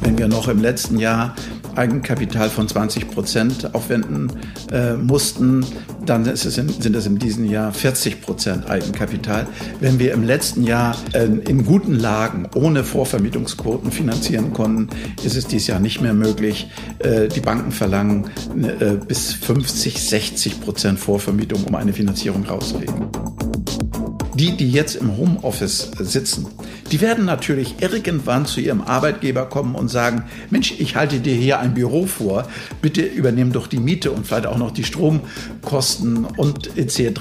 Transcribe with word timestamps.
Wenn 0.00 0.18
wir 0.18 0.28
noch 0.28 0.48
im 0.48 0.60
letzten 0.60 0.98
Jahr 0.98 1.34
Eigenkapital 1.76 2.50
von 2.50 2.68
20 2.68 3.10
Prozent 3.10 3.74
aufwenden 3.74 4.32
äh, 4.70 4.94
mussten, 4.94 5.64
dann 6.06 6.26
es 6.26 6.44
in, 6.58 6.68
sind 6.68 6.94
es 6.94 7.06
in 7.06 7.18
diesem 7.18 7.44
Jahr 7.44 7.72
40 7.72 8.20
Prozent 8.20 8.68
Eigenkapital. 8.68 9.46
Wenn 9.80 9.98
wir 9.98 10.12
im 10.12 10.22
letzten 10.22 10.62
Jahr 10.64 10.96
äh, 11.12 11.24
in 11.24 11.64
guten 11.64 11.94
Lagen 11.94 12.48
ohne 12.54 12.84
Vorvermietungsquoten 12.84 13.90
finanzieren 13.90 14.52
konnten, 14.52 14.88
ist 15.24 15.36
es 15.36 15.46
dieses 15.46 15.66
Jahr 15.66 15.80
nicht 15.80 16.00
mehr 16.00 16.14
möglich. 16.14 16.70
Äh, 16.98 17.28
die 17.28 17.40
Banken 17.40 17.72
verlangen 17.72 18.30
äh, 18.80 18.96
bis 19.06 19.32
50, 19.32 20.00
60 20.00 20.60
Prozent 20.60 20.98
Vorvermietung, 20.98 21.64
um 21.64 21.74
eine 21.74 21.92
Finanzierung 21.92 22.44
rauszulegen. 22.44 23.08
Die, 24.34 24.56
die 24.56 24.70
jetzt 24.70 24.96
im 24.96 25.16
Homeoffice 25.16 25.92
sitzen, 25.98 26.46
die 26.90 27.00
werden 27.00 27.24
natürlich 27.24 27.76
irgendwann 27.80 28.46
zu 28.46 28.60
ihrem 28.60 28.80
Arbeitgeber 28.80 29.46
kommen 29.46 29.74
und 29.74 29.88
sagen, 29.88 30.24
Mensch, 30.50 30.74
ich 30.78 30.96
halte 30.96 31.20
dir 31.20 31.34
hier 31.34 31.60
ein 31.60 31.74
Büro 31.74 32.06
vor, 32.06 32.48
bitte 32.82 33.02
übernehm 33.02 33.52
doch 33.52 33.66
die 33.68 33.78
Miete 33.78 34.10
und 34.10 34.26
vielleicht 34.26 34.46
auch 34.46 34.58
noch 34.58 34.72
die 34.72 34.84
Stromkosten 34.84 36.24
und 36.24 36.76
etc. 36.76 37.20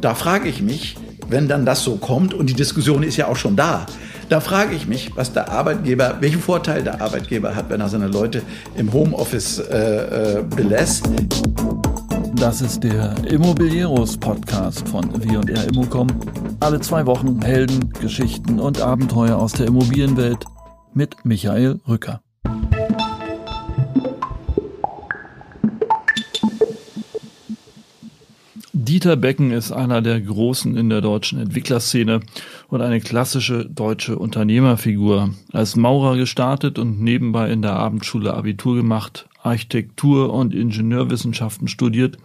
Da 0.00 0.14
frage 0.14 0.48
ich 0.48 0.62
mich, 0.62 0.96
wenn 1.28 1.48
dann 1.48 1.66
das 1.66 1.84
so 1.84 1.96
kommt 1.96 2.32
und 2.32 2.48
die 2.48 2.54
Diskussion 2.54 3.02
ist 3.02 3.16
ja 3.16 3.28
auch 3.28 3.36
schon 3.36 3.54
da, 3.54 3.86
da 4.28 4.40
frage 4.40 4.74
ich 4.74 4.86
mich, 4.86 5.12
was 5.14 5.32
der 5.32 5.50
Arbeitgeber, 5.50 6.18
welchen 6.20 6.40
Vorteil 6.40 6.82
der 6.82 7.00
Arbeitgeber 7.00 7.54
hat, 7.54 7.70
wenn 7.70 7.80
er 7.80 7.88
seine 7.88 8.08
Leute 8.08 8.42
im 8.76 8.92
Homeoffice 8.92 9.58
äh, 9.58 10.38
äh, 10.38 10.42
belässt. 10.42 11.08
Das 12.40 12.60
ist 12.60 12.84
der 12.84 13.16
Immobilieros 13.24 14.16
Podcast 14.16 14.88
von 14.88 15.04
W&R 15.22 15.64
Immocom. 15.64 16.06
Alle 16.60 16.78
zwei 16.78 17.04
Wochen 17.04 17.42
Helden, 17.42 17.92
Geschichten 18.00 18.60
und 18.60 18.80
Abenteuer 18.80 19.36
aus 19.36 19.54
der 19.54 19.66
Immobilienwelt 19.66 20.44
mit 20.94 21.24
Michael 21.24 21.80
Rücker. 21.88 22.22
Dieter 28.88 29.16
Becken 29.16 29.50
ist 29.50 29.70
einer 29.70 30.00
der 30.00 30.18
Großen 30.18 30.74
in 30.74 30.88
der 30.88 31.02
deutschen 31.02 31.38
Entwicklerszene 31.38 32.20
und 32.68 32.80
eine 32.80 33.00
klassische 33.00 33.66
deutsche 33.66 34.18
Unternehmerfigur. 34.18 35.34
Als 35.52 35.76
Maurer 35.76 36.16
gestartet 36.16 36.78
und 36.78 36.98
nebenbei 36.98 37.50
in 37.50 37.60
der 37.60 37.74
Abendschule 37.74 38.32
Abitur 38.32 38.76
gemacht, 38.76 39.28
Architektur 39.42 40.32
und 40.32 40.54
Ingenieurwissenschaften 40.54 41.68
studiert, 41.68 42.16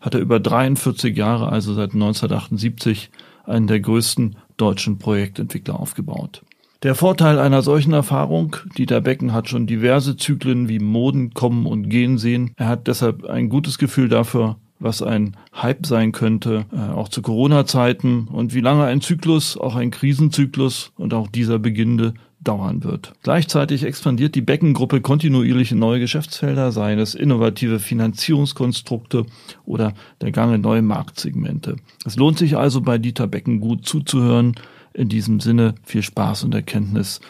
hat 0.00 0.14
er 0.14 0.20
über 0.20 0.40
43 0.40 1.16
Jahre, 1.16 1.52
also 1.52 1.74
seit 1.74 1.94
1978, 1.94 3.10
einen 3.44 3.68
der 3.68 3.78
größten 3.78 4.34
deutschen 4.56 4.98
Projektentwickler 4.98 5.78
aufgebaut. 5.78 6.42
Der 6.82 6.96
Vorteil 6.96 7.38
einer 7.38 7.62
solchen 7.62 7.92
Erfahrung, 7.92 8.56
Dieter 8.76 9.00
Becken 9.00 9.32
hat 9.32 9.48
schon 9.48 9.68
diverse 9.68 10.16
Zyklen 10.16 10.68
wie 10.68 10.80
Moden 10.80 11.34
kommen 11.34 11.66
und 11.66 11.88
gehen 11.88 12.18
sehen. 12.18 12.50
Er 12.56 12.66
hat 12.66 12.88
deshalb 12.88 13.26
ein 13.26 13.48
gutes 13.48 13.78
Gefühl 13.78 14.08
dafür, 14.08 14.56
was 14.80 15.02
ein 15.02 15.36
Hype 15.54 15.86
sein 15.86 16.12
könnte, 16.12 16.64
äh, 16.72 16.92
auch 16.92 17.08
zu 17.08 17.22
Corona-Zeiten 17.22 18.28
und 18.28 18.54
wie 18.54 18.60
lange 18.60 18.84
ein 18.84 19.00
Zyklus, 19.00 19.56
auch 19.56 19.76
ein 19.76 19.90
Krisenzyklus 19.90 20.92
und 20.96 21.14
auch 21.14 21.28
dieser 21.28 21.58
beginnende 21.58 22.14
dauern 22.40 22.82
wird. 22.84 23.12
Gleichzeitig 23.22 23.84
expandiert 23.84 24.34
die 24.34 24.40
Beckengruppe 24.40 25.00
kontinuierlich 25.00 25.72
in 25.72 25.78
neue 25.78 26.00
Geschäftsfelder, 26.00 26.72
seien 26.72 26.98
es 26.98 27.14
innovative 27.14 27.78
Finanzierungskonstrukte 27.78 29.26
oder 29.66 29.92
der 30.22 30.32
Gang 30.32 30.54
in 30.54 30.62
neue 30.62 30.82
Marktsegmente. 30.82 31.76
Es 32.06 32.16
lohnt 32.16 32.38
sich 32.38 32.56
also 32.56 32.80
bei 32.80 32.98
Dieter 32.98 33.26
Becken 33.26 33.60
gut 33.60 33.86
zuzuhören. 33.86 34.54
In 34.92 35.08
diesem 35.08 35.38
Sinne 35.38 35.76
viel 35.84 36.02
Spaß 36.02 36.44
und 36.44 36.54
Erkenntnis 36.54 37.20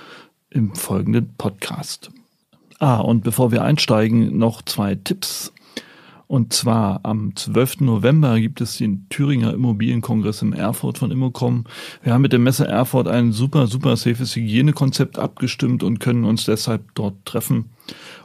im 0.48 0.74
folgenden 0.74 1.34
Podcast. 1.36 2.10
Ah, 2.78 3.00
und 3.00 3.22
bevor 3.22 3.52
wir 3.52 3.62
einsteigen, 3.62 4.38
noch 4.38 4.62
zwei 4.62 4.94
Tipps 4.94 5.52
und 6.30 6.52
zwar 6.52 7.00
am 7.02 7.34
12. 7.34 7.80
November 7.80 8.38
gibt 8.38 8.60
es 8.60 8.78
den 8.78 9.08
Thüringer 9.08 9.52
Immobilienkongress 9.52 10.42
im 10.42 10.52
Erfurt 10.52 10.98
von 10.98 11.10
Immocom. 11.10 11.64
Wir 12.04 12.12
haben 12.12 12.22
mit 12.22 12.30
der 12.30 12.38
Messe 12.38 12.68
Erfurt 12.68 13.08
ein 13.08 13.32
super, 13.32 13.66
super 13.66 13.96
safes 13.96 14.36
Hygienekonzept 14.36 15.18
abgestimmt 15.18 15.82
und 15.82 15.98
können 15.98 16.24
uns 16.24 16.44
deshalb 16.44 16.94
dort 16.94 17.24
treffen. 17.24 17.70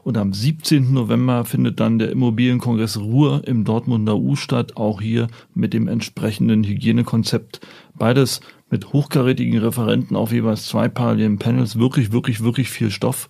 Und 0.04 0.20
am 0.20 0.34
17. 0.34 0.94
November 0.94 1.46
findet 1.46 1.80
dann 1.80 1.98
der 1.98 2.12
Immobilienkongress 2.12 3.00
Ruhr 3.00 3.42
im 3.48 3.64
Dortmunder 3.64 4.18
U 4.18 4.36
statt, 4.36 4.78
auch 4.78 5.02
hier 5.02 5.26
mit 5.56 5.74
dem 5.74 5.88
entsprechenden 5.88 6.64
Hygienekonzept. 6.64 7.62
Beides 7.96 8.40
mit 8.70 8.94
hochkarätigen 8.94 9.58
Referenten 9.58 10.16
auf 10.16 10.32
jeweils 10.32 10.68
zwei 10.68 10.90
Parallelen 10.90 11.40
Panels. 11.40 11.80
Wirklich, 11.80 12.12
wirklich, 12.12 12.44
wirklich 12.44 12.70
viel 12.70 12.92
Stoff. 12.92 13.28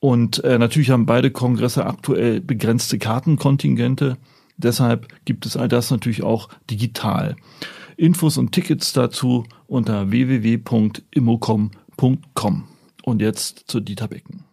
Und 0.00 0.42
äh, 0.44 0.58
natürlich 0.58 0.90
haben 0.90 1.06
beide 1.06 1.30
Kongresse 1.30 1.86
aktuell 1.86 2.40
begrenzte 2.40 2.98
Kartenkontingente. 2.98 4.16
Deshalb 4.56 5.06
gibt 5.24 5.46
es 5.46 5.56
all 5.56 5.68
das 5.68 5.90
natürlich 5.90 6.22
auch 6.22 6.48
digital. 6.70 7.36
Infos 7.96 8.38
und 8.38 8.52
Tickets 8.52 8.92
dazu 8.94 9.44
unter 9.66 10.10
www.immocom.com. 10.10 12.64
Und 13.02 13.22
jetzt 13.22 13.64
zu 13.66 13.80
Dieter 13.80 14.08
Becken. 14.08 14.44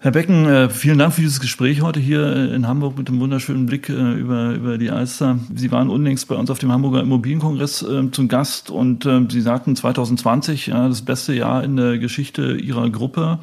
Herr 0.00 0.12
Becken, 0.12 0.46
äh, 0.46 0.70
vielen 0.70 0.98
Dank 0.98 1.14
für 1.14 1.22
dieses 1.22 1.40
Gespräch 1.40 1.82
heute 1.82 1.98
hier 1.98 2.24
äh, 2.24 2.54
in 2.54 2.68
Hamburg 2.68 2.96
mit 2.96 3.08
dem 3.08 3.18
wunderschönen 3.18 3.66
Blick 3.66 3.88
äh, 3.88 4.12
über, 4.12 4.50
über 4.50 4.78
die 4.78 4.90
Alster. 4.90 5.40
Sie 5.52 5.72
waren 5.72 5.90
unlängst 5.90 6.28
bei 6.28 6.36
uns 6.36 6.52
auf 6.52 6.60
dem 6.60 6.70
Hamburger 6.70 7.00
Immobilienkongress 7.00 7.84
zum 8.12 8.28
Gast 8.28 8.70
und 8.70 9.08
Sie 9.28 9.40
sagten 9.40 9.74
2020, 9.74 10.68
ja, 10.68 10.86
das 10.86 11.02
beste 11.02 11.34
Jahr 11.34 11.64
in 11.64 11.76
der 11.76 11.98
Geschichte 11.98 12.54
Ihrer 12.54 12.88
Gruppe. 12.90 13.40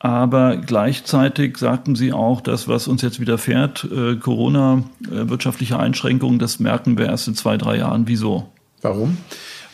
Aber 0.00 0.56
gleichzeitig 0.56 1.56
sagten 1.58 1.94
Sie 1.94 2.12
auch, 2.12 2.40
das, 2.40 2.66
was 2.66 2.88
uns 2.88 3.02
jetzt 3.02 3.20
widerfährt, 3.20 3.88
Corona, 4.20 4.82
wirtschaftliche 4.98 5.78
Einschränkungen, 5.78 6.40
das 6.40 6.58
merken 6.58 6.98
wir 6.98 7.06
erst 7.06 7.28
in 7.28 7.36
zwei, 7.36 7.56
drei 7.56 7.76
Jahren. 7.76 8.08
Wieso? 8.08 8.48
Warum? 8.80 9.18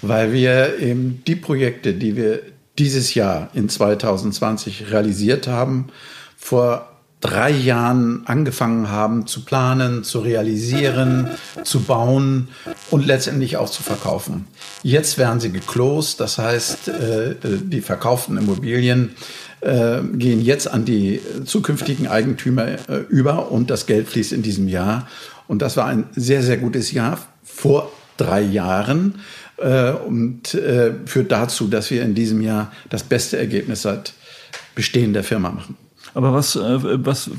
Weil 0.03 0.35
wir 0.35 0.79
eben 0.79 1.23
die 1.27 1.37
Projekte, 1.37 1.95
die 1.95 2.17
wir 2.17 2.43
dieses 2.79 3.15
Jahr 3.15 3.49
in 3.55 3.69
2020 3.69 4.91
realisiert 4.91 5.49
haben, 5.49 5.89
vor 6.39 6.89
drei 7.21 7.51
Jahren 7.51 8.23
angefangen 8.27 8.91
haben 8.91 9.27
zu 9.27 9.45
planen, 9.45 10.05
zu 10.05 10.21
realisieren, 10.21 11.29
zu 11.65 11.81
bauen 11.81 12.49
und 12.91 13.07
letztendlich 13.07 13.57
auch 13.57 13.71
zu 13.71 13.83
verkaufen. 13.83 14.47
Jetzt 14.83 15.19
werden 15.19 15.41
sie 15.41 15.51
geclosed, 15.51 16.21
das 16.21 16.39
heißt, 16.39 16.89
äh, 16.89 17.35
die 17.43 17.81
verkauften 17.81 18.39
Immobilien 18.39 19.17
äh, 19.61 20.01
gehen 20.15 20.41
jetzt 20.41 20.69
an 20.69 20.85
die 20.85 21.21
zukünftigen 21.45 22.07
Eigentümer 22.07 22.69
äh, 22.89 22.99
über 23.09 23.51
und 23.51 23.71
das 23.71 23.87
Geld 23.87 24.09
fließt 24.09 24.33
in 24.33 24.43
diesem 24.43 24.69
Jahr. 24.69 25.09
Und 25.49 25.61
das 25.61 25.77
war 25.77 25.87
ein 25.87 26.05
sehr, 26.15 26.43
sehr 26.43 26.59
gutes 26.59 26.93
Jahr 26.93 27.19
vor 27.43 27.91
drei 28.17 28.43
Jahren 28.43 29.21
und 30.07 30.57
führt 31.07 31.33
dazu, 31.33 31.67
dass 31.67 31.91
wir 31.91 32.03
in 32.03 32.15
diesem 32.15 32.43
Jahr 32.43 32.71
das 32.91 33.03
beste 33.03 33.39
Ergebnis 33.39 33.83
seit 33.83 34.13
Bestehen 34.77 35.13
der 35.13 35.25
Firma 35.25 35.51
machen. 35.51 35.77
Aber 36.19 36.33
was, 36.33 36.57
äh, 36.57 36.61
was, 37.07 37.31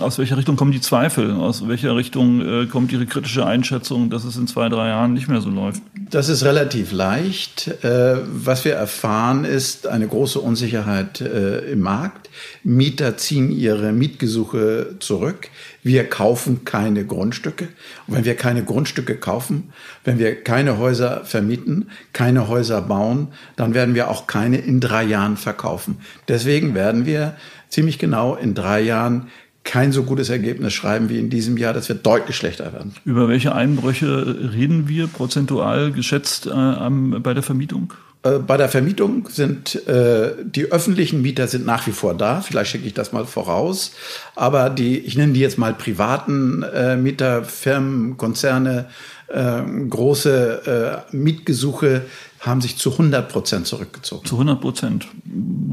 aus 0.00 0.18
welcher 0.18 0.36
Richtung 0.36 0.56
kommen 0.56 0.72
die 0.72 0.82
Zweifel? 0.82 1.32
Aus 1.32 1.66
welcher 1.66 1.96
Richtung 1.96 2.42
äh, 2.42 2.66
kommt 2.66 2.92
Ihre 2.92 3.06
kritische 3.06 3.46
Einschätzung, 3.46 4.10
dass 4.10 4.24
es 4.24 4.36
in 4.36 4.46
zwei, 4.46 4.68
drei 4.68 4.88
Jahren 4.88 5.14
nicht 5.14 5.28
mehr 5.28 5.40
so 5.40 5.48
läuft? 5.48 5.80
Das 6.10 6.28
ist 6.28 6.44
relativ 6.44 6.92
leicht. 6.92 7.68
Äh, 7.82 8.16
was 8.26 8.66
wir 8.66 8.74
erfahren, 8.74 9.46
ist 9.46 9.86
eine 9.86 10.06
große 10.06 10.40
Unsicherheit 10.40 11.22
im 11.22 11.80
Markt. 11.80 12.28
Mieter 12.64 13.16
ziehen 13.16 13.50
ihre 13.50 13.92
Mietgesuche 13.92 14.96
zurück. 14.98 15.48
Wir 15.82 16.04
kaufen 16.04 16.66
keine 16.66 17.06
Grundstücke. 17.06 17.68
Und 18.06 18.16
wenn 18.16 18.24
wir 18.26 18.34
keine 18.34 18.62
Grundstücke 18.62 19.16
kaufen, 19.16 19.72
wenn 20.04 20.18
wir 20.18 20.42
keine 20.44 20.76
Häuser 20.76 21.24
vermieten, 21.24 21.88
keine 22.12 22.48
Häuser 22.48 22.82
bauen, 22.82 23.28
dann 23.56 23.72
werden 23.72 23.94
wir 23.94 24.10
auch 24.10 24.26
keine 24.26 24.58
in 24.58 24.80
drei 24.80 25.04
Jahren 25.04 25.38
verkaufen. 25.38 25.98
Deswegen 26.28 26.74
werden 26.74 27.06
wir 27.06 27.34
ziemlich 27.68 27.98
genau 27.98 28.34
in 28.34 28.54
drei 28.54 28.80
Jahren 28.80 29.28
kein 29.64 29.92
so 29.92 30.04
gutes 30.04 30.30
Ergebnis 30.30 30.72
schreiben 30.72 31.10
wie 31.10 31.18
in 31.18 31.28
diesem 31.28 31.58
Jahr. 31.58 31.74
Das 31.74 31.88
wird 31.88 32.04
deutlich 32.06 32.36
schlechter 32.36 32.72
werden. 32.72 32.94
Über 33.04 33.28
welche 33.28 33.54
Einbrüche 33.54 34.52
reden 34.54 34.88
wir 34.88 35.08
prozentual 35.08 35.92
geschätzt 35.92 36.46
äh, 36.46 36.50
am, 36.50 37.22
bei 37.22 37.34
der 37.34 37.42
Vermietung? 37.42 37.92
Äh, 38.22 38.38
bei 38.38 38.56
der 38.56 38.68
Vermietung 38.68 39.28
sind 39.30 39.86
äh, 39.86 40.32
die 40.42 40.72
öffentlichen 40.72 41.22
Mieter 41.22 41.48
sind 41.48 41.66
nach 41.66 41.86
wie 41.86 41.92
vor 41.92 42.14
da. 42.14 42.40
Vielleicht 42.40 42.70
schicke 42.70 42.86
ich 42.86 42.94
das 42.94 43.12
mal 43.12 43.26
voraus. 43.26 43.92
Aber 44.34 44.70
die, 44.70 44.98
ich 44.98 45.16
nenne 45.16 45.34
die 45.34 45.40
jetzt 45.40 45.58
mal 45.58 45.74
privaten 45.74 46.62
äh, 46.62 46.96
Mieter, 46.96 47.44
Firmen, 47.44 48.16
Konzerne, 48.16 48.86
äh, 49.28 49.60
große 49.88 51.04
Mietgesuche 51.12 52.02
haben 52.40 52.60
sich 52.60 52.76
zu 52.76 52.92
100 52.92 53.28
Prozent 53.28 53.66
zurückgezogen. 53.66 54.26
Zu 54.26 54.36
100 54.36 54.60
Prozent. 54.60 55.08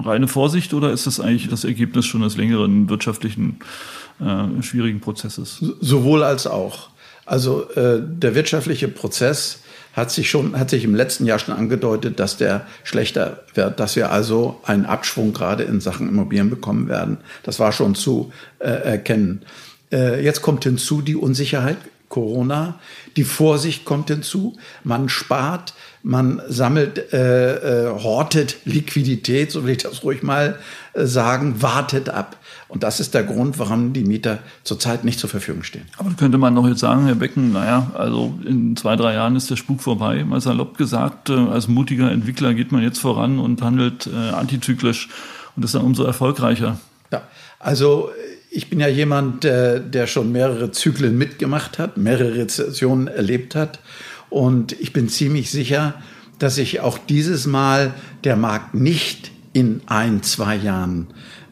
Reine 0.03 0.27
Vorsicht 0.27 0.73
oder 0.73 0.91
ist 0.91 1.07
das 1.07 1.19
eigentlich 1.19 1.47
das 1.47 1.63
Ergebnis 1.63 2.05
schon 2.05 2.21
des 2.21 2.37
längeren 2.37 2.89
wirtschaftlichen, 2.89 3.59
äh, 4.19 4.61
schwierigen 4.61 4.99
Prozesses? 4.99 5.63
Sowohl 5.79 6.23
als 6.23 6.47
auch. 6.47 6.89
Also 7.25 7.69
äh, 7.71 8.01
der 8.01 8.35
wirtschaftliche 8.35 8.87
Prozess 8.87 9.61
hat 9.93 10.11
sich 10.11 10.29
schon, 10.29 10.59
hat 10.59 10.69
sich 10.69 10.83
im 10.83 10.93
letzten 10.93 11.25
Jahr 11.25 11.39
schon 11.39 11.55
angedeutet, 11.55 12.19
dass 12.19 12.37
der 12.37 12.67
schlechter 12.83 13.43
wird, 13.53 13.79
dass 13.79 13.95
wir 13.95 14.11
also 14.11 14.59
einen 14.63 14.85
Abschwung 14.85 15.33
gerade 15.33 15.63
in 15.63 15.79
Sachen 15.79 16.09
Immobilien 16.09 16.49
bekommen 16.49 16.89
werden. 16.89 17.17
Das 17.43 17.59
war 17.59 17.71
schon 17.71 17.95
zu 17.95 18.31
äh, 18.59 18.65
erkennen. 18.69 19.43
Äh, 19.91 20.23
jetzt 20.23 20.41
kommt 20.41 20.65
hinzu 20.65 21.01
die 21.01 21.15
Unsicherheit 21.15 21.77
Corona. 22.09 22.79
Die 23.17 23.23
Vorsicht 23.23 23.85
kommt 23.85 24.09
hinzu. 24.09 24.57
Man 24.83 25.09
spart, 25.09 25.73
man 26.05 26.39
sammelt, 26.47 27.13
äh, 27.13 27.87
äh, 27.87 27.89
hortet 27.89 28.57
Liquidität, 28.63 29.51
so 29.51 29.65
will 29.65 29.71
ich 29.71 29.79
das 29.79 30.03
ruhig 30.03 30.21
mal 30.21 30.59
äh, 30.93 31.05
sagen, 31.05 31.63
wartet 31.63 32.09
ab. 32.09 32.37
Und 32.67 32.83
das 32.83 32.99
ist 32.99 33.15
der 33.15 33.23
Grund, 33.23 33.57
warum 33.57 33.91
die 33.91 34.03
Mieter 34.03 34.37
zurzeit 34.63 35.03
nicht 35.03 35.19
zur 35.19 35.31
Verfügung 35.31 35.63
stehen. 35.63 35.85
Aber 35.97 36.11
könnte 36.11 36.37
man 36.37 36.53
noch 36.53 36.67
jetzt 36.67 36.81
sagen, 36.81 37.07
Herr 37.07 37.15
Becken, 37.15 37.53
naja, 37.53 37.91
also 37.95 38.37
in 38.45 38.75
zwei, 38.75 38.95
drei 38.95 39.15
Jahren 39.15 39.35
ist 39.35 39.49
der 39.49 39.55
Spuk 39.55 39.81
vorbei. 39.81 40.23
Mal 40.23 40.39
salopp 40.41 40.77
gesagt, 40.77 41.31
äh, 41.31 41.33
als 41.33 41.67
mutiger 41.67 42.11
Entwickler 42.11 42.53
geht 42.53 42.71
man 42.71 42.83
jetzt 42.83 42.99
voran 42.99 43.39
und 43.39 43.63
handelt 43.63 44.05
äh, 44.05 44.29
antizyklisch 44.29 45.09
und 45.55 45.65
ist 45.65 45.73
dann 45.73 45.81
umso 45.81 46.03
erfolgreicher. 46.03 46.79
Ja, 47.11 47.23
also 47.57 48.11
ich 48.51 48.69
bin 48.69 48.79
ja 48.79 48.87
jemand, 48.87 49.43
der 49.43 50.07
schon 50.07 50.31
mehrere 50.31 50.71
Zyklen 50.71 51.17
mitgemacht 51.17 51.77
hat, 51.77 51.97
mehrere 51.97 52.35
Rezessionen 52.35 53.07
erlebt 53.07 53.53
hat. 53.53 53.79
Und 54.29 54.73
ich 54.73 54.93
bin 54.93 55.09
ziemlich 55.09 55.51
sicher, 55.51 55.95
dass 56.39 56.55
sich 56.55 56.81
auch 56.81 56.97
dieses 56.97 57.45
Mal 57.45 57.93
der 58.23 58.35
Markt 58.35 58.73
nicht 58.73 59.31
in 59.53 59.81
ein, 59.85 60.21
zwei 60.23 60.55
Jahren 60.55 61.07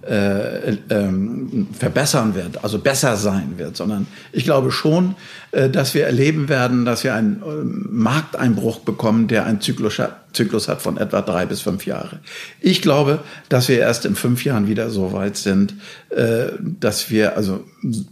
äh, 0.05 0.77
ähm, 0.89 1.67
verbessern 1.71 2.35
wird, 2.35 2.61
also 2.61 2.79
besser 2.79 3.15
sein 3.15 3.53
wird, 3.55 3.77
sondern 3.77 4.07
ich 4.33 4.43
glaube 4.43 4.71
schon, 4.71 5.15
äh, 5.51 5.69
dass 5.69 5.93
wir 5.93 6.05
erleben 6.05 6.49
werden, 6.49 6.83
dass 6.83 7.05
wir 7.05 7.15
einen 7.15 7.41
äh, 7.41 7.63
Markteinbruch 7.63 8.79
bekommen, 8.79 9.29
der 9.29 9.45
einen 9.45 9.61
Zyklus 9.61 9.99
hat, 9.99 10.25
Zyklus 10.33 10.67
hat 10.67 10.81
von 10.81 10.97
etwa 10.97 11.21
drei 11.21 11.45
bis 11.45 11.61
fünf 11.61 11.85
Jahre. 11.85 12.19
Ich 12.59 12.81
glaube, 12.81 13.19
dass 13.47 13.69
wir 13.69 13.79
erst 13.79 14.05
in 14.05 14.15
fünf 14.15 14.43
Jahren 14.43 14.67
wieder 14.67 14.89
so 14.89 15.13
weit 15.13 15.37
sind, 15.37 15.75
äh, 16.09 16.47
dass 16.59 17.09
wir 17.09 17.37
also 17.37 17.63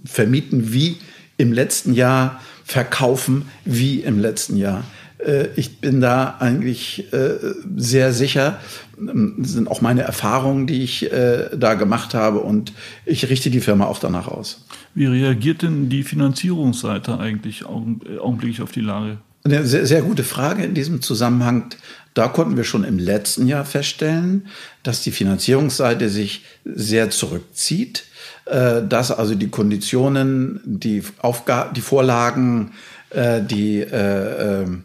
vermieten 0.06 0.72
wie 0.72 0.98
im 1.36 1.52
letzten 1.52 1.94
Jahr, 1.94 2.40
verkaufen 2.72 3.46
wie 3.66 4.00
im 4.00 4.20
letzten 4.20 4.56
Jahr. 4.56 4.84
Äh, 5.20 5.48
ich 5.56 5.80
bin 5.80 6.02
da 6.02 6.38
eigentlich 6.40 7.12
äh, 7.14 7.38
sehr 7.76 8.14
sicher. 8.14 8.60
Ähm, 8.98 9.36
das 9.38 9.52
sind 9.52 9.70
auch 9.70 9.82
meine 9.82 10.02
Erfahrungen, 10.02 10.68
die 10.68 10.84
ich 10.84 11.12
äh, 11.12 11.50
da 11.56 11.74
gemacht 11.74 12.14
habe 12.14 12.40
und 12.40 12.74
ich 13.06 13.30
richte 13.30 13.50
die 13.50 13.60
Firma 13.60 13.86
auch 13.86 14.00
danach 14.00 14.28
aus. 14.28 14.66
Wie 14.94 15.06
reagiert 15.06 15.62
denn 15.62 15.90
die 15.90 16.04
Finanzierungsseite 16.04 17.18
eigentlich 17.20 17.66
augenblicklich 17.66 18.62
auf 18.62 18.72
die 18.72 18.82
Lage? 18.82 19.18
Eine 19.44 19.66
sehr, 19.66 19.86
sehr 19.86 20.02
gute 20.04 20.24
Frage 20.24 20.64
in 20.64 20.74
diesem 20.74 21.02
Zusammenhang. 21.02 21.66
Da 22.14 22.28
konnten 22.28 22.58
wir 22.58 22.64
schon 22.64 22.84
im 22.84 23.00
letzten 23.00 23.48
Jahr 23.48 23.66
feststellen, 23.66 24.48
dass 24.84 25.02
die 25.02 25.12
Finanzierungsseite 25.12 26.10
sich 26.10 26.44
sehr 26.66 27.10
zurückzieht, 27.10 28.04
dass 28.46 29.12
also 29.12 29.36
die 29.36 29.50
Konditionen, 29.50 30.60
die, 30.66 31.04
Aufgaben, 31.20 31.74
die 31.74 31.82
Vorlagen, 31.82 32.74
die 33.14 33.80
ähm, 33.80 34.84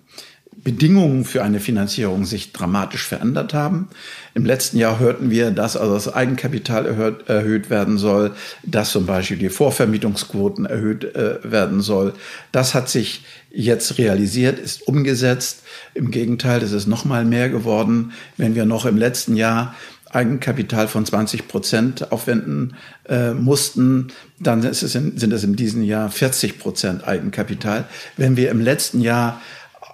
Bedingungen 0.67 1.25
für 1.25 1.44
eine 1.44 1.61
Finanzierung 1.61 2.25
sich 2.25 2.52
dramatisch 2.52 3.06
verändert 3.06 3.55
haben. 3.55 3.88
Im 4.36 4.44
letzten 4.44 4.76
Jahr 4.76 4.98
hörten 4.98 5.30
wir, 5.30 5.50
dass 5.50 5.78
also 5.78 5.94
das 5.94 6.12
Eigenkapital 6.12 6.84
erhöht, 6.84 7.26
erhöht 7.26 7.70
werden 7.70 7.96
soll, 7.96 8.32
dass 8.64 8.90
zum 8.90 9.06
Beispiel 9.06 9.38
die 9.38 9.48
Vorvermietungsquoten 9.48 10.66
erhöht 10.66 11.04
äh, 11.14 11.38
werden 11.42 11.80
soll. 11.80 12.12
Das 12.52 12.74
hat 12.74 12.90
sich 12.90 13.24
jetzt 13.50 13.96
realisiert, 13.96 14.58
ist 14.58 14.86
umgesetzt. 14.86 15.62
Im 15.94 16.10
Gegenteil, 16.10 16.62
es 16.62 16.72
ist 16.72 16.86
noch 16.86 17.06
mal 17.06 17.24
mehr 17.24 17.48
geworden, 17.48 18.12
wenn 18.36 18.54
wir 18.54 18.66
noch 18.66 18.84
im 18.84 18.98
letzten 18.98 19.36
Jahr 19.36 19.74
Eigenkapital 20.10 20.86
von 20.86 21.06
20 21.06 21.48
Prozent 21.48 22.12
aufwenden 22.12 22.76
äh, 23.08 23.32
mussten, 23.32 24.08
dann 24.38 24.62
es 24.64 24.82
in, 24.94 25.16
sind 25.16 25.32
es 25.32 25.44
in 25.44 25.56
diesem 25.56 25.82
Jahr 25.82 26.10
40 26.10 26.58
Prozent 26.58 27.08
Eigenkapital. 27.08 27.86
Wenn 28.18 28.36
wir 28.36 28.50
im 28.50 28.60
letzten 28.60 29.00
Jahr 29.00 29.40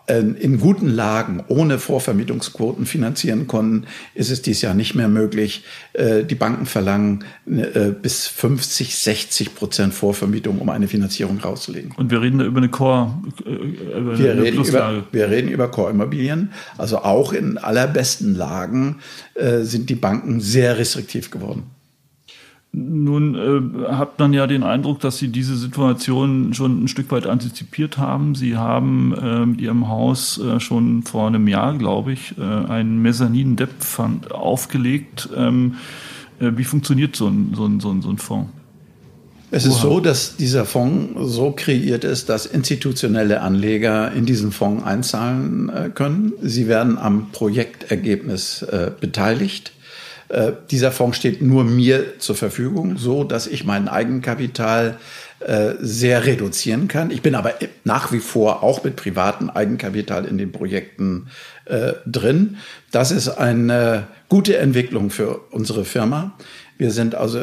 in 0.08 0.58
guten 0.58 0.88
Lagen 0.88 1.44
ohne 1.46 1.78
Vorvermietungsquoten 1.78 2.86
finanzieren 2.86 3.46
konnten, 3.46 3.86
ist 4.14 4.30
es 4.30 4.42
dies 4.42 4.60
Jahr 4.60 4.74
nicht 4.74 4.94
mehr 4.94 5.08
möglich. 5.08 5.64
Äh, 5.92 6.24
die 6.24 6.34
Banken 6.34 6.66
verlangen 6.66 7.24
äh, 7.46 7.90
bis 7.90 8.26
50, 8.26 8.96
60 8.96 9.54
Prozent 9.54 9.94
Vorvermietung, 9.94 10.58
um 10.58 10.68
eine 10.70 10.88
Finanzierung 10.88 11.38
rauszulegen. 11.38 11.92
Und 11.96 12.10
wir 12.10 12.20
reden 12.20 12.38
da 12.38 12.44
über 12.44 12.58
eine 12.58 12.68
Core, 12.68 13.14
äh, 13.46 13.50
über 13.50 14.18
wir, 14.18 14.32
eine 14.32 14.42
reden 14.42 14.64
über, 14.64 15.04
wir 15.12 15.30
reden 15.30 15.48
über 15.48 15.70
Core-Immobilien. 15.70 16.52
Also 16.78 16.98
auch 16.98 17.32
in 17.32 17.58
allerbesten 17.58 18.34
Lagen 18.34 18.98
sind 19.62 19.88
die 19.88 19.94
Banken 19.94 20.40
sehr 20.40 20.78
restriktiv 20.78 21.30
geworden. 21.30 21.71
Nun 22.74 23.34
äh, 23.34 23.92
hat 23.92 24.18
man 24.18 24.32
ja 24.32 24.46
den 24.46 24.62
Eindruck, 24.62 25.00
dass 25.00 25.18
Sie 25.18 25.28
diese 25.28 25.56
Situation 25.56 26.54
schon 26.54 26.84
ein 26.84 26.88
Stück 26.88 27.10
weit 27.10 27.26
antizipiert 27.26 27.98
haben. 27.98 28.34
Sie 28.34 28.56
haben 28.56 29.14
äh, 29.14 29.44
mit 29.44 29.60
Ihrem 29.60 29.88
Haus 29.88 30.38
äh, 30.38 30.58
schon 30.58 31.02
vor 31.02 31.26
einem 31.26 31.48
Jahr, 31.48 31.76
glaube 31.76 32.12
ich, 32.12 32.34
äh, 32.38 32.42
einen 32.42 33.02
Mezzanin 33.02 33.56
Debt 33.56 33.74
Fund 33.80 34.32
aufgelegt. 34.32 35.28
Ähm, 35.36 35.74
äh, 36.40 36.52
wie 36.56 36.64
funktioniert 36.64 37.14
so 37.14 37.28
ein, 37.28 37.52
so 37.54 37.66
ein, 37.66 37.78
so 37.78 37.90
ein, 37.90 38.00
so 38.00 38.08
ein 38.08 38.16
Fonds? 38.16 38.50
Es 39.54 39.66
ist 39.66 39.82
so, 39.82 40.00
dass 40.00 40.36
dieser 40.36 40.64
Fonds 40.64 41.34
so 41.34 41.52
kreiert 41.52 42.04
ist, 42.04 42.30
dass 42.30 42.46
institutionelle 42.46 43.42
Anleger 43.42 44.10
in 44.12 44.24
diesen 44.24 44.50
Fonds 44.50 44.82
einzahlen 44.82 45.68
äh, 45.68 45.90
können. 45.90 46.32
Sie 46.40 46.68
werden 46.68 46.96
am 46.96 47.30
Projektergebnis 47.32 48.62
äh, 48.62 48.90
beteiligt. 48.98 49.72
Äh, 50.32 50.52
dieser 50.70 50.92
Fonds 50.92 51.18
steht 51.18 51.42
nur 51.42 51.62
mir 51.62 52.18
zur 52.18 52.34
Verfügung, 52.34 52.96
so 52.96 53.22
dass 53.22 53.46
ich 53.46 53.64
mein 53.64 53.86
Eigenkapital 53.86 54.96
äh, 55.40 55.74
sehr 55.78 56.24
reduzieren 56.24 56.88
kann. 56.88 57.10
Ich 57.10 57.20
bin 57.20 57.34
aber 57.34 57.52
nach 57.84 58.12
wie 58.12 58.18
vor 58.18 58.62
auch 58.62 58.82
mit 58.82 58.96
privatem 58.96 59.50
Eigenkapital 59.50 60.24
in 60.24 60.38
den 60.38 60.50
Projekten 60.50 61.28
äh, 61.66 61.92
drin. 62.06 62.56
Das 62.90 63.10
ist 63.10 63.28
eine 63.28 64.06
gute 64.30 64.56
Entwicklung 64.56 65.10
für 65.10 65.40
unsere 65.50 65.84
Firma. 65.84 66.32
Wir 66.78 66.92
sind 66.92 67.14
also 67.14 67.40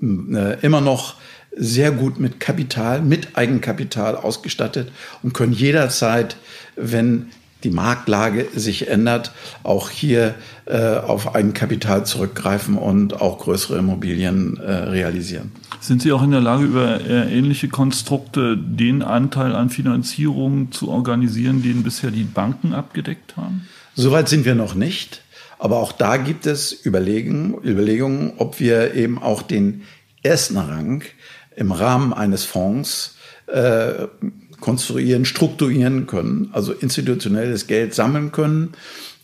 äh, 0.00 0.60
immer 0.62 0.80
noch 0.80 1.16
sehr 1.56 1.90
gut 1.90 2.20
mit 2.20 2.38
Kapital, 2.38 3.02
mit 3.02 3.36
Eigenkapital 3.36 4.14
ausgestattet 4.14 4.92
und 5.24 5.34
können 5.34 5.52
jederzeit, 5.52 6.36
wenn 6.76 7.32
die 7.64 7.70
Marktlage 7.70 8.46
sich 8.54 8.88
ändert, 8.88 9.32
auch 9.62 9.90
hier 9.90 10.34
äh, 10.66 10.96
auf 10.96 11.34
Eigenkapital 11.34 12.06
zurückgreifen 12.06 12.76
und 12.76 13.20
auch 13.20 13.38
größere 13.38 13.78
Immobilien 13.78 14.56
äh, 14.58 14.72
realisieren. 14.72 15.52
Sind 15.80 16.02
Sie 16.02 16.12
auch 16.12 16.22
in 16.22 16.30
der 16.30 16.40
Lage, 16.40 16.64
über 16.64 17.00
äh, 17.00 17.36
ähnliche 17.36 17.68
Konstrukte 17.68 18.56
den 18.56 19.02
Anteil 19.02 19.54
an 19.54 19.70
Finanzierung 19.70 20.72
zu 20.72 20.90
organisieren, 20.90 21.62
den 21.62 21.82
bisher 21.82 22.10
die 22.10 22.24
Banken 22.24 22.74
abgedeckt 22.74 23.36
haben? 23.36 23.68
Soweit 23.94 24.28
sind 24.28 24.44
wir 24.44 24.54
noch 24.54 24.74
nicht. 24.74 25.22
Aber 25.58 25.76
auch 25.76 25.92
da 25.92 26.16
gibt 26.16 26.46
es 26.46 26.72
Überlegen, 26.72 27.54
Überlegungen, 27.62 28.32
ob 28.38 28.60
wir 28.60 28.94
eben 28.94 29.22
auch 29.22 29.42
den 29.42 29.82
ersten 30.22 30.56
Rang 30.56 31.02
im 31.54 31.70
Rahmen 31.70 32.14
eines 32.14 32.44
Fonds 32.44 33.16
äh, 33.46 34.06
konstruieren, 34.60 35.24
strukturieren 35.24 36.06
können, 36.06 36.50
also 36.52 36.72
institutionelles 36.72 37.66
Geld 37.66 37.94
sammeln 37.94 38.32
können, 38.32 38.74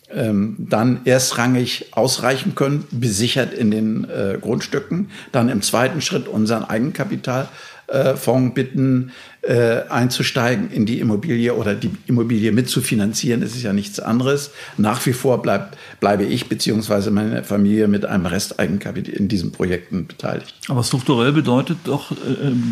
ähm, 0.09 0.55
dann 0.57 1.01
erstrangig 1.05 1.87
ausreichen 1.91 2.55
können, 2.55 2.85
besichert 2.91 3.53
in 3.53 3.71
den 3.71 4.05
äh, 4.05 4.37
Grundstücken, 4.41 5.09
dann 5.31 5.49
im 5.49 5.61
zweiten 5.61 6.01
Schritt 6.01 6.27
unseren 6.27 6.63
Eigenkapital 6.63 7.49
äh, 7.87 8.15
Fonds 8.15 8.53
bitten, 8.53 9.11
äh, 9.41 9.83
einzusteigen 9.89 10.69
in 10.71 10.85
die 10.85 10.99
Immobilie 10.99 11.53
oder 11.53 11.73
die 11.73 11.91
Immobilie 12.05 12.51
mitzufinanzieren. 12.51 13.41
Das 13.41 13.55
ist 13.55 13.63
ja 13.63 13.73
nichts 13.73 13.99
anderes. 13.99 14.51
Nach 14.77 15.05
wie 15.05 15.13
vor 15.13 15.41
bleib, 15.41 15.77
bleibe 15.99 16.23
ich 16.25 16.49
beziehungsweise 16.49 17.11
meine 17.11 17.43
Familie 17.43 17.87
mit 17.87 18.05
einem 18.05 18.25
Resteigenkapital 18.25 19.13
in 19.13 19.27
diesen 19.27 19.51
Projekten 19.51 20.07
beteiligt. 20.07 20.53
Aber 20.67 20.83
strukturell 20.83 21.31
bedeutet 21.31 21.77
doch, 21.85 22.11
äh, 22.11 22.15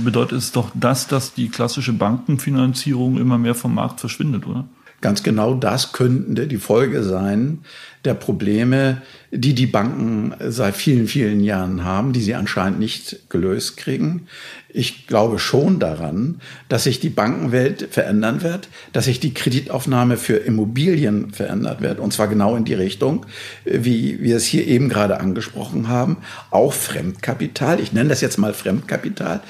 bedeutet 0.03 0.39
es 0.39 0.51
doch 0.51 0.71
das, 0.73 1.07
dass 1.07 1.33
die 1.33 1.49
klassische 1.49 1.93
Bankenfinanzierung 1.93 3.17
immer 3.17 3.37
mehr 3.37 3.55
vom 3.55 3.73
Markt 3.75 4.01
verschwindet, 4.01 4.45
oder? 4.45 4.65
ganz 5.05 5.21
genau 5.21 5.53
das 5.53 5.91
könnte 5.91 6.47
die 6.47 6.57
Folge 6.57 7.03
sein 7.03 7.59
der 8.05 8.13
Probleme, 8.13 9.01
die 9.31 9.53
die 9.53 9.65
Banken 9.65 10.33
seit 10.49 10.75
vielen, 10.75 11.07
vielen 11.07 11.41
Jahren 11.41 11.83
haben, 11.83 12.13
die 12.13 12.21
sie 12.21 12.35
anscheinend 12.35 12.79
nicht 12.79 13.29
gelöst 13.29 13.77
kriegen. 13.77 14.27
Ich 14.69 15.07
glaube 15.07 15.39
schon 15.39 15.79
daran, 15.79 16.41
dass 16.69 16.83
sich 16.83 16.99
die 16.99 17.09
Bankenwelt 17.09 17.87
verändern 17.91 18.43
wird, 18.43 18.69
dass 18.93 19.05
sich 19.05 19.19
die 19.19 19.33
Kreditaufnahme 19.33 20.17
für 20.17 20.35
Immobilien 20.35 21.31
verändert 21.31 21.81
wird, 21.81 21.99
und 21.99 22.13
zwar 22.13 22.27
genau 22.27 22.55
in 22.55 22.65
die 22.65 22.73
Richtung, 22.73 23.25
wie 23.63 24.21
wir 24.21 24.35
es 24.35 24.45
hier 24.45 24.67
eben 24.67 24.89
gerade 24.89 25.19
angesprochen 25.19 25.87
haben, 25.87 26.17
auch 26.51 26.73
Fremdkapital. 26.73 27.79
Ich 27.79 27.93
nenne 27.93 28.09
das 28.09 28.21
jetzt 28.21 28.37
mal 28.37 28.53
Fremdkapital. 28.53 29.41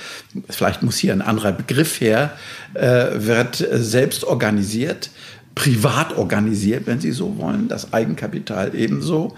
Vielleicht 0.49 0.83
muss 0.83 0.97
hier 0.97 1.13
ein 1.13 1.21
anderer 1.21 1.51
Begriff 1.51 1.99
her, 1.99 2.33
äh, 2.73 3.07
wird 3.15 3.55
selbst 3.71 4.23
organisiert 4.23 5.09
privat 5.55 6.17
organisiert, 6.17 6.85
wenn 6.85 6.99
Sie 6.99 7.11
so 7.11 7.37
wollen, 7.37 7.67
das 7.67 7.93
Eigenkapital 7.93 8.75
ebenso. 8.75 9.35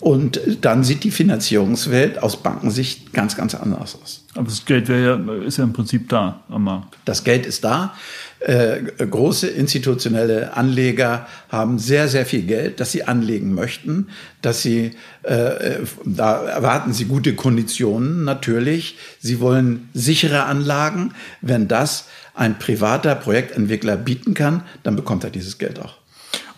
Und 0.00 0.40
dann 0.60 0.84
sieht 0.84 1.04
die 1.04 1.10
Finanzierungswelt 1.10 2.22
aus 2.22 2.42
Bankensicht 2.42 3.12
ganz, 3.12 3.36
ganz 3.36 3.54
anders 3.54 3.98
aus. 4.00 4.24
Aber 4.34 4.44
das 4.44 4.64
Geld 4.64 4.88
ja, 4.88 5.16
ist 5.42 5.56
ja 5.56 5.64
im 5.64 5.72
Prinzip 5.72 6.08
da 6.08 6.44
am 6.48 6.64
Markt. 6.64 6.96
Das 7.06 7.24
Geld 7.24 7.46
ist 7.46 7.64
da. 7.64 7.94
Äh, 8.38 8.82
große 8.98 9.48
institutionelle 9.48 10.54
Anleger 10.54 11.26
haben 11.48 11.78
sehr, 11.78 12.08
sehr 12.08 12.26
viel 12.26 12.42
Geld, 12.42 12.80
das 12.80 12.92
sie 12.92 13.04
anlegen 13.04 13.54
möchten, 13.54 14.08
dass 14.42 14.60
sie, 14.60 14.92
äh, 15.22 15.78
da 16.04 16.44
erwarten 16.44 16.92
sie 16.92 17.06
gute 17.06 17.34
Konditionen 17.34 18.24
natürlich. 18.24 18.98
Sie 19.20 19.40
wollen 19.40 19.88
sichere 19.94 20.44
Anlagen. 20.44 21.14
Wenn 21.40 21.66
das 21.66 22.08
ein 22.36 22.58
privater 22.58 23.14
Projektentwickler 23.14 23.96
bieten 23.96 24.34
kann, 24.34 24.62
dann 24.82 24.94
bekommt 24.94 25.24
er 25.24 25.30
dieses 25.30 25.58
Geld 25.58 25.80
auch. 25.80 25.94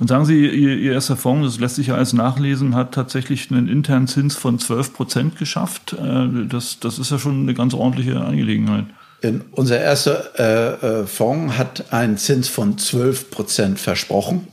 Und 0.00 0.08
sagen 0.08 0.24
Sie, 0.26 0.46
Ihr, 0.46 0.76
Ihr 0.76 0.92
erster 0.92 1.16
Fonds, 1.16 1.46
das 1.46 1.60
lässt 1.60 1.76
sich 1.76 1.88
ja 1.88 1.94
alles 1.94 2.12
nachlesen, 2.12 2.74
hat 2.74 2.92
tatsächlich 2.92 3.50
einen 3.50 3.68
internen 3.68 4.06
Zins 4.06 4.36
von 4.36 4.58
12 4.58 4.92
Prozent 4.92 5.38
geschafft. 5.38 5.94
Äh, 5.94 6.46
das, 6.48 6.78
das 6.80 6.98
ist 6.98 7.10
ja 7.10 7.18
schon 7.18 7.42
eine 7.42 7.54
ganz 7.54 7.74
ordentliche 7.74 8.20
Angelegenheit. 8.20 8.86
In 9.20 9.42
unser 9.50 9.80
erster 9.80 10.38
äh, 10.38 11.02
äh 11.02 11.06
Fonds 11.06 11.58
hat 11.58 11.92
einen 11.92 12.18
Zins 12.18 12.48
von 12.48 12.78
12 12.78 13.30
Prozent 13.30 13.80
versprochen 13.80 14.46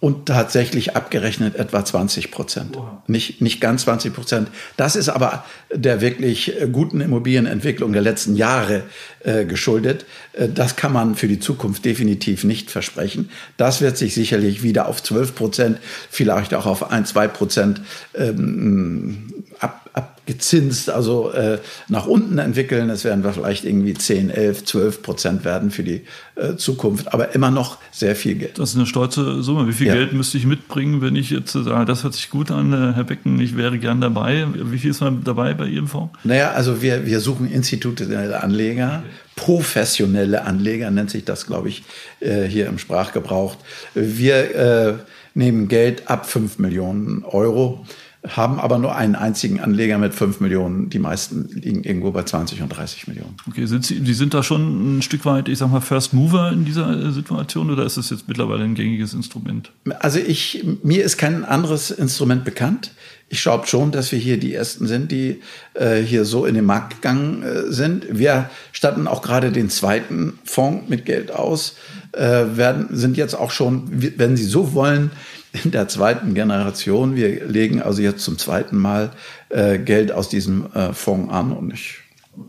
und 0.00 0.26
tatsächlich 0.26 0.96
abgerechnet 0.96 1.56
etwa 1.56 1.84
20 1.84 2.30
Prozent. 2.30 2.78
Nicht, 3.06 3.42
nicht 3.42 3.60
ganz 3.60 3.82
20 3.82 4.14
Prozent. 4.14 4.48
Das 4.78 4.96
ist 4.96 5.10
aber 5.10 5.44
der 5.72 6.00
wirklich 6.00 6.54
guten 6.72 7.02
Immobilienentwicklung 7.02 7.92
der 7.92 8.00
letzten 8.00 8.34
Jahre 8.34 8.82
äh, 9.20 9.44
geschuldet. 9.44 10.06
Äh, 10.32 10.48
das 10.48 10.76
kann 10.76 10.94
man 10.94 11.16
für 11.16 11.28
die 11.28 11.38
Zukunft 11.38 11.84
definitiv 11.84 12.44
nicht 12.44 12.70
versprechen. 12.70 13.28
Das 13.58 13.82
wird 13.82 13.98
sich 13.98 14.14
sicherlich 14.14 14.62
wieder 14.62 14.88
auf 14.88 15.02
12 15.02 15.34
Prozent, 15.34 15.78
vielleicht 16.10 16.54
auch 16.54 16.64
auf 16.64 16.90
ein, 16.90 17.04
zwei 17.04 17.28
Prozent 17.28 17.82
ähm, 18.14 19.34
ab, 19.58 20.19
abgezinst, 20.20 20.90
also 20.90 21.30
äh, 21.32 21.58
nach 21.88 22.06
unten 22.06 22.38
entwickeln. 22.38 22.90
Es 22.90 23.04
werden 23.04 23.24
wir 23.24 23.32
vielleicht 23.32 23.64
irgendwie 23.64 23.94
10, 23.94 24.30
11, 24.30 24.64
12 24.64 25.02
Prozent 25.02 25.44
werden 25.44 25.70
für 25.70 25.82
die 25.82 26.02
äh, 26.36 26.56
Zukunft, 26.56 27.12
aber 27.12 27.34
immer 27.34 27.50
noch 27.50 27.78
sehr 27.90 28.14
viel 28.14 28.36
Geld. 28.36 28.58
Das 28.58 28.70
ist 28.70 28.76
eine 28.76 28.86
stolze 28.86 29.42
Summe. 29.42 29.66
Wie 29.68 29.72
viel 29.72 29.88
ja. 29.88 29.94
Geld 29.94 30.12
müsste 30.12 30.38
ich 30.38 30.46
mitbringen, 30.46 31.00
wenn 31.02 31.16
ich 31.16 31.30
jetzt 31.30 31.52
sage, 31.52 31.84
das 31.84 32.04
hört 32.04 32.14
sich 32.14 32.30
gut 32.30 32.50
an, 32.50 32.72
äh, 32.72 32.94
Herr 32.94 33.04
Becken, 33.04 33.40
ich 33.40 33.56
wäre 33.56 33.78
gern 33.78 34.00
dabei. 34.00 34.46
Wie 34.54 34.78
viel 34.78 34.90
ist 34.90 35.00
man 35.00 35.24
dabei 35.24 35.54
bei 35.54 35.66
Ihrem 35.66 35.88
Fonds? 35.88 36.12
Naja, 36.24 36.52
also 36.52 36.82
wir, 36.82 37.06
wir 37.06 37.20
suchen 37.20 37.50
institutionelle 37.50 38.42
Anleger. 38.42 39.02
Professionelle 39.36 40.44
Anleger 40.44 40.90
nennt 40.90 41.10
sich 41.10 41.24
das, 41.24 41.46
glaube 41.46 41.70
ich, 41.70 41.82
äh, 42.20 42.44
hier 42.44 42.66
im 42.66 42.78
Sprachgebrauch. 42.78 43.56
Wir 43.94 44.54
äh, 44.54 44.94
nehmen 45.34 45.68
Geld 45.68 46.08
ab 46.08 46.26
5 46.26 46.58
Millionen 46.58 47.24
Euro 47.24 47.86
haben 48.28 48.60
aber 48.60 48.78
nur 48.78 48.94
einen 48.94 49.14
einzigen 49.14 49.60
Anleger 49.60 49.96
mit 49.96 50.14
5 50.14 50.40
Millionen. 50.40 50.90
Die 50.90 50.98
meisten 50.98 51.48
liegen 51.54 51.84
irgendwo 51.84 52.10
bei 52.10 52.22
20 52.22 52.60
und 52.60 52.68
30 52.68 53.08
Millionen. 53.08 53.34
Okay, 53.48 53.64
sind 53.64 53.84
Sie, 53.84 54.04
Sie 54.04 54.12
sind 54.12 54.34
da 54.34 54.42
schon 54.42 54.98
ein 54.98 55.02
Stück 55.02 55.24
weit, 55.24 55.48
ich 55.48 55.58
sag 55.58 55.70
mal, 55.70 55.80
First 55.80 56.12
Mover 56.12 56.52
in 56.52 56.66
dieser 56.66 56.90
äh, 56.90 57.12
Situation 57.12 57.70
oder 57.70 57.84
ist 57.86 57.96
es 57.96 58.10
jetzt 58.10 58.28
mittlerweile 58.28 58.64
ein 58.64 58.74
gängiges 58.74 59.14
Instrument? 59.14 59.72
Also 60.00 60.18
ich, 60.18 60.64
mir 60.82 61.02
ist 61.02 61.16
kein 61.16 61.46
anderes 61.46 61.90
Instrument 61.90 62.44
bekannt. 62.44 62.92
Ich 63.30 63.42
glaube 63.42 63.66
schon, 63.66 63.90
dass 63.90 64.12
wir 64.12 64.18
hier 64.18 64.38
die 64.38 64.52
Ersten 64.52 64.86
sind, 64.86 65.12
die 65.12 65.40
äh, 65.74 66.02
hier 66.02 66.26
so 66.26 66.44
in 66.44 66.54
den 66.54 66.66
Markt 66.66 66.96
gegangen 66.96 67.42
äh, 67.42 67.72
sind. 67.72 68.06
Wir 68.10 68.50
statten 68.72 69.06
auch 69.06 69.22
gerade 69.22 69.50
den 69.50 69.70
zweiten 69.70 70.38
Fonds 70.44 70.90
mit 70.90 71.06
Geld 71.06 71.30
aus, 71.30 71.76
äh, 72.12 72.20
werden, 72.20 72.88
sind 72.90 73.16
jetzt 73.16 73.34
auch 73.34 73.52
schon, 73.52 73.84
wenn 74.18 74.36
Sie 74.36 74.44
so 74.44 74.74
wollen, 74.74 75.12
in 75.52 75.70
der 75.70 75.88
zweiten 75.88 76.34
Generation. 76.34 77.16
Wir 77.16 77.46
legen 77.46 77.82
also 77.82 78.02
jetzt 78.02 78.24
zum 78.24 78.38
zweiten 78.38 78.76
Mal 78.76 79.10
äh, 79.48 79.78
Geld 79.78 80.12
aus 80.12 80.28
diesem 80.28 80.72
äh, 80.72 80.92
Fonds 80.92 81.32
an 81.32 81.52
und 81.52 81.72
ich 81.72 81.98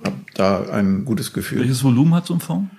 habe 0.05 0.15
da 0.33 0.65
ein 0.71 1.05
gutes 1.05 1.33
Gefühl. 1.33 1.61
Welches 1.61 1.83
Volumen 1.83 2.13
hat 2.13 2.27
so 2.27 2.35
ein 2.35 2.39
Fonds? 2.39 2.69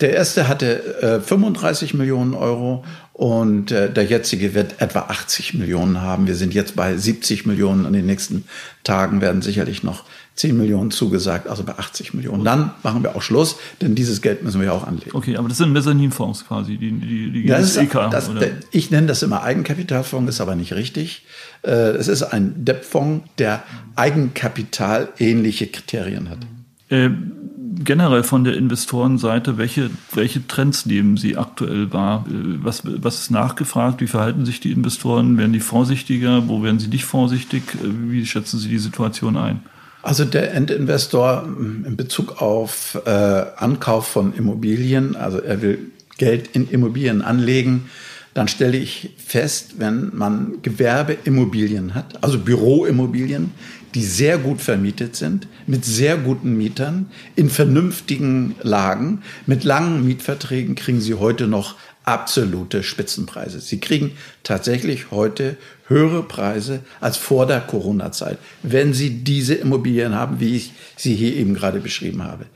Der 0.00 0.14
erste 0.14 0.48
hatte 0.48 1.02
äh, 1.02 1.20
35 1.20 1.92
Millionen 1.92 2.34
Euro 2.34 2.84
und 3.12 3.70
äh, 3.70 3.92
der 3.92 4.04
jetzige 4.04 4.54
wird 4.54 4.80
etwa 4.80 5.00
80 5.00 5.54
Millionen 5.54 6.00
haben. 6.00 6.26
Wir 6.26 6.36
sind 6.36 6.54
jetzt 6.54 6.74
bei 6.74 6.96
70 6.96 7.44
Millionen. 7.44 7.84
In 7.84 7.92
den 7.92 8.06
nächsten 8.06 8.44
Tagen 8.82 9.20
werden 9.20 9.42
sicherlich 9.42 9.82
noch 9.82 10.04
10 10.36 10.56
Millionen 10.56 10.90
zugesagt, 10.90 11.48
also 11.48 11.64
bei 11.64 11.76
80 11.76 12.14
Millionen. 12.14 12.44
Dann 12.44 12.72
machen 12.82 13.02
wir 13.02 13.14
auch 13.14 13.22
Schluss, 13.22 13.56
denn 13.82 13.94
dieses 13.94 14.22
Geld 14.22 14.42
müssen 14.42 14.60
wir 14.60 14.68
ja 14.68 14.72
auch 14.72 14.86
anlegen. 14.86 15.10
Okay, 15.12 15.36
aber 15.36 15.48
das 15.48 15.58
sind 15.58 15.72
Mezzaninfonds 15.72 16.46
quasi, 16.46 16.76
die, 16.76 16.92
die, 16.92 17.30
die 17.30 17.46
das 17.46 17.70
ist, 17.70 17.76
EK, 17.76 18.10
das, 18.10 18.30
Ich 18.70 18.90
nenne 18.90 19.06
das 19.06 19.22
immer 19.22 19.42
Eigenkapitalfonds, 19.42 20.30
ist 20.30 20.40
aber 20.40 20.54
nicht 20.54 20.72
richtig. 20.72 21.26
Äh, 21.62 21.70
es 21.70 22.08
ist 22.08 22.22
ein 22.22 22.64
Debtfonds, 22.64 23.28
der 23.38 23.62
Eigenkapital 23.96 25.08
ähnliche 25.18 25.66
Kriterien 25.66 26.30
hat. 26.30 26.38
Äh, 26.88 27.10
generell 27.82 28.22
von 28.22 28.44
der 28.44 28.56
Investorenseite, 28.56 29.58
welche, 29.58 29.90
welche 30.14 30.46
Trends 30.46 30.86
nehmen 30.86 31.16
Sie 31.16 31.36
aktuell 31.36 31.92
wahr? 31.92 32.24
Äh, 32.28 32.64
was, 32.64 32.82
was 32.84 33.20
ist 33.20 33.30
nachgefragt? 33.30 34.00
Wie 34.00 34.06
verhalten 34.06 34.44
sich 34.46 34.60
die 34.60 34.72
Investoren? 34.72 35.36
Werden 35.38 35.52
die 35.52 35.60
vorsichtiger? 35.60 36.48
Wo 36.48 36.62
werden 36.62 36.78
sie 36.78 36.88
nicht 36.88 37.04
vorsichtig? 37.04 37.62
Äh, 37.74 38.10
wie 38.10 38.24
schätzen 38.26 38.58
Sie 38.58 38.68
die 38.68 38.78
Situation 38.78 39.36
ein? 39.36 39.60
Also 40.02 40.24
der 40.24 40.54
Endinvestor 40.54 41.42
mm, 41.42 41.84
in 41.86 41.96
Bezug 41.96 42.40
auf 42.40 43.00
äh, 43.04 43.10
Ankauf 43.10 44.06
von 44.06 44.34
Immobilien, 44.34 45.16
also 45.16 45.40
er 45.40 45.62
will 45.62 45.90
Geld 46.18 46.50
in 46.54 46.68
Immobilien 46.68 47.22
anlegen, 47.22 47.90
dann 48.34 48.46
stelle 48.46 48.78
ich 48.78 49.10
fest, 49.16 49.74
wenn 49.78 50.10
man 50.14 50.62
Gewerbeimmobilien 50.62 51.94
hat, 51.94 52.22
also 52.22 52.38
Büroimmobilien, 52.38 53.52
die 53.94 54.04
sehr 54.04 54.38
gut 54.38 54.60
vermietet 54.60 55.16
sind, 55.16 55.48
mit 55.66 55.84
sehr 55.84 56.16
guten 56.16 56.56
Mietern, 56.56 57.10
in 57.34 57.50
vernünftigen 57.50 58.54
Lagen, 58.62 59.22
mit 59.46 59.64
langen 59.64 60.06
Mietverträgen 60.06 60.76
kriegen 60.76 61.00
Sie 61.00 61.14
heute 61.14 61.48
noch 61.48 61.74
absolute 62.10 62.82
Spitzenpreise. 62.82 63.60
Sie 63.60 63.78
kriegen 63.78 64.12
tatsächlich 64.42 65.12
heute 65.12 65.56
höhere 65.86 66.24
Preise 66.24 66.80
als 67.00 67.16
vor 67.16 67.46
der 67.46 67.60
Corona-Zeit, 67.60 68.38
wenn 68.62 68.92
Sie 68.92 69.22
diese 69.22 69.54
Immobilien 69.54 70.14
haben, 70.14 70.40
wie 70.40 70.56
ich 70.56 70.72
sie 70.96 71.14
hier 71.14 71.36
eben 71.36 71.54
gerade 71.54 71.78
beschrieben 71.78 72.24
habe. 72.24 72.46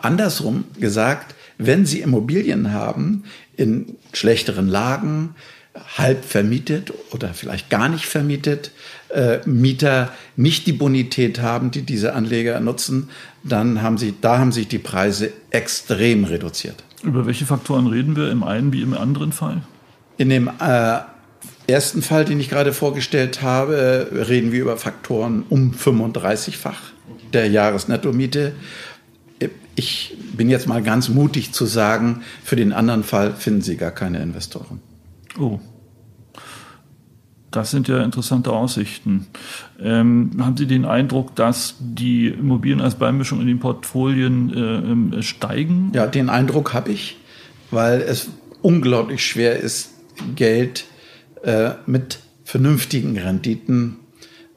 Andersrum 0.00 0.64
gesagt, 0.78 1.34
wenn 1.56 1.86
Sie 1.86 2.00
Immobilien 2.00 2.72
haben 2.72 3.24
in 3.56 3.96
schlechteren 4.12 4.68
Lagen, 4.68 5.34
halb 5.96 6.24
vermietet 6.24 6.92
oder 7.12 7.34
vielleicht 7.34 7.70
gar 7.70 7.88
nicht 7.88 8.06
vermietet, 8.06 8.72
äh, 9.08 9.38
Mieter 9.46 10.12
nicht 10.36 10.66
die 10.66 10.72
Bonität 10.72 11.40
haben, 11.40 11.70
die 11.70 11.82
diese 11.82 12.14
Anleger 12.14 12.60
nutzen, 12.60 13.10
dann 13.44 13.80
haben 13.80 13.96
sie, 13.96 14.14
da 14.20 14.38
haben 14.38 14.52
sich 14.52 14.68
die 14.68 14.78
Preise 14.78 15.32
extrem 15.50 16.24
reduziert. 16.24 16.82
Über 17.02 17.26
welche 17.26 17.46
Faktoren 17.46 17.86
reden 17.86 18.16
wir 18.16 18.30
im 18.30 18.42
einen 18.42 18.72
wie 18.72 18.82
im 18.82 18.94
anderen 18.94 19.32
Fall? 19.32 19.62
In 20.16 20.30
dem 20.30 20.50
äh, 20.60 20.98
ersten 21.68 22.02
Fall, 22.02 22.24
den 22.24 22.40
ich 22.40 22.48
gerade 22.48 22.72
vorgestellt 22.72 23.42
habe, 23.42 24.08
reden 24.12 24.52
wir 24.52 24.62
über 24.62 24.76
Faktoren 24.76 25.44
um 25.48 25.72
35-fach 25.72 26.80
der 27.32 27.48
Jahresnettomiete. 27.48 28.52
Ich 29.76 30.16
bin 30.32 30.50
jetzt 30.50 30.66
mal 30.66 30.82
ganz 30.82 31.08
mutig 31.08 31.52
zu 31.52 31.66
sagen, 31.66 32.22
für 32.42 32.56
den 32.56 32.72
anderen 32.72 33.04
Fall 33.04 33.34
finden 33.34 33.60
Sie 33.60 33.76
gar 33.76 33.92
keine 33.92 34.20
Investoren. 34.20 34.80
Oh, 35.38 35.60
das 37.50 37.70
sind 37.70 37.88
ja 37.88 38.02
interessante 38.02 38.52
Aussichten. 38.52 39.26
Ähm, 39.80 40.32
haben 40.40 40.56
Sie 40.56 40.66
den 40.66 40.84
Eindruck, 40.84 41.34
dass 41.34 41.76
die 41.78 42.28
Immobilien 42.28 42.80
als 42.80 42.96
Beimischung 42.96 43.40
in 43.40 43.46
den 43.46 43.58
Portfolien 43.58 44.52
äh, 44.54 44.60
ähm, 44.60 45.22
steigen? 45.22 45.92
Ja, 45.94 46.06
den 46.06 46.28
Eindruck 46.28 46.74
habe 46.74 46.90
ich, 46.90 47.16
weil 47.70 48.02
es 48.02 48.28
unglaublich 48.60 49.24
schwer 49.24 49.58
ist, 49.58 49.90
Geld 50.34 50.84
äh, 51.42 51.70
mit 51.86 52.18
vernünftigen 52.44 53.16
Renditen 53.18 53.96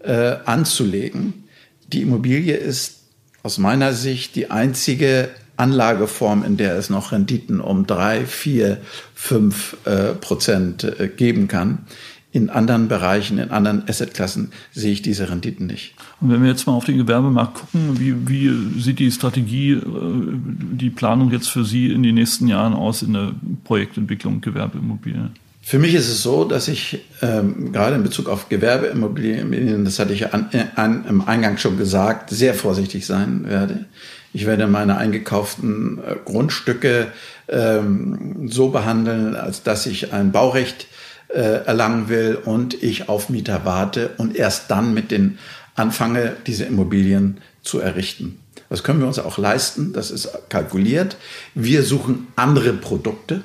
äh, 0.04 0.36
anzulegen. 0.46 1.46
Die 1.88 2.02
Immobilie 2.02 2.56
ist 2.56 3.04
aus 3.44 3.58
meiner 3.58 3.94
Sicht 3.94 4.36
die 4.36 4.50
einzige 4.50 5.30
Anlageform, 5.58 6.44
in 6.44 6.58
der 6.58 6.76
es 6.76 6.90
noch 6.90 7.12
Renditen 7.12 7.62
um 7.62 7.86
drei, 7.86 8.26
vier, 8.26 8.78
fünf 9.14 9.78
äh, 9.86 10.14
Prozent 10.14 10.84
äh, 10.84 11.08
geben 11.08 11.48
kann. 11.48 11.86
In 12.34 12.50
anderen 12.50 12.88
Bereichen, 12.88 13.40
in 13.40 13.52
anderen 13.52 13.84
Assetklassen 13.90 14.52
sehe 14.72 14.94
ich 14.94 15.02
diese 15.02 15.30
Renditen 15.30 15.68
nicht. 15.68 15.96
Und 16.22 16.32
wenn 16.32 16.42
wir 16.42 16.50
jetzt 16.50 16.66
mal 16.66 16.74
auf 16.74 16.86
den 16.86 16.98
Gewerbemarkt 16.98 17.56
gucken, 17.56 18.00
wie, 18.00 18.28
wie 18.30 18.82
sieht 18.82 19.00
die 19.00 19.12
Strategie, 19.12 19.74
äh, 19.74 19.82
die 19.84 20.90
Planung 20.90 21.32
jetzt 21.32 21.50
für 21.50 21.66
Sie 21.66 21.92
in 21.92 22.04
den 22.04 22.16
nächsten 22.16 22.48
Jahren 22.48 22.74
aus 22.74 23.02
in 23.02 23.14
der 23.14 23.34
Projektentwicklung 23.66 24.40
Gewerbeimmobilien? 24.40 25.32
Für 25.64 25.78
mich 25.78 25.94
ist 25.94 26.10
es 26.10 26.24
so, 26.24 26.44
dass 26.44 26.68
ich 26.68 27.06
ähm, 27.22 27.72
gerade 27.72 27.96
in 27.96 28.04
Bezug 28.04 28.30
auf 28.30 28.50
Gewerbeimmobilien, 28.50 29.86
das 29.86 30.00
hatte 30.00 30.14
ich 30.14 30.34
an, 30.34 30.50
an, 30.76 31.06
im 31.08 31.22
Eingang 31.28 31.58
schon 31.58 31.78
gesagt, 31.78 32.32
sehr 32.32 32.56
vorsichtig 32.56 33.06
sein 33.06 33.48
werde. 33.48 33.86
Ich 34.34 34.46
werde 34.46 34.68
meine 34.68 34.98
eingekauften 34.98 36.00
äh, 36.00 36.16
Grundstücke 36.26 37.08
ähm, 37.48 38.50
so 38.50 38.70
behandeln, 38.70 39.36
als 39.36 39.62
dass 39.62 39.86
ich 39.86 40.14
ein 40.14 40.32
Baurecht 40.32 40.88
äh, 41.34 41.66
erlangen 41.66 42.10
will 42.10 42.38
und 42.44 42.82
ich 42.82 43.10
auf 43.10 43.30
Mieter 43.30 43.62
warte 43.64 44.12
und 44.18 44.36
erst 44.36 44.70
dann 44.72 44.94
mit 44.94 45.12
den 45.12 45.38
anfange, 45.76 46.36
diese 46.48 46.66
Immobilien 46.66 47.38
zu 47.62 47.80
errichten. 47.80 48.40
Das 48.70 48.84
können 48.84 49.00
wir 49.00 49.08
uns 49.08 49.20
auch 49.20 49.38
leisten, 49.38 49.94
das 49.94 50.12
ist 50.12 50.30
kalkuliert. 50.50 51.18
Wir 51.56 51.84
suchen 51.84 52.28
andere 52.36 52.74
Produkte, 52.74 53.42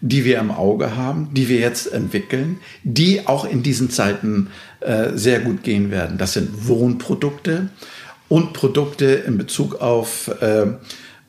die 0.00 0.24
wir 0.24 0.38
im 0.38 0.50
Auge 0.50 0.96
haben, 0.96 1.30
die 1.32 1.48
wir 1.48 1.58
jetzt 1.58 1.92
entwickeln, 1.92 2.58
die 2.82 3.26
auch 3.26 3.44
in 3.44 3.62
diesen 3.62 3.90
Zeiten 3.90 4.48
äh, 4.80 5.12
sehr 5.14 5.40
gut 5.40 5.62
gehen 5.62 5.90
werden. 5.90 6.18
Das 6.18 6.34
sind 6.34 6.66
Wohnprodukte 6.68 7.68
und 8.28 8.52
Produkte 8.52 9.06
in 9.06 9.38
Bezug 9.38 9.80
auf 9.80 10.30
äh, 10.40 10.66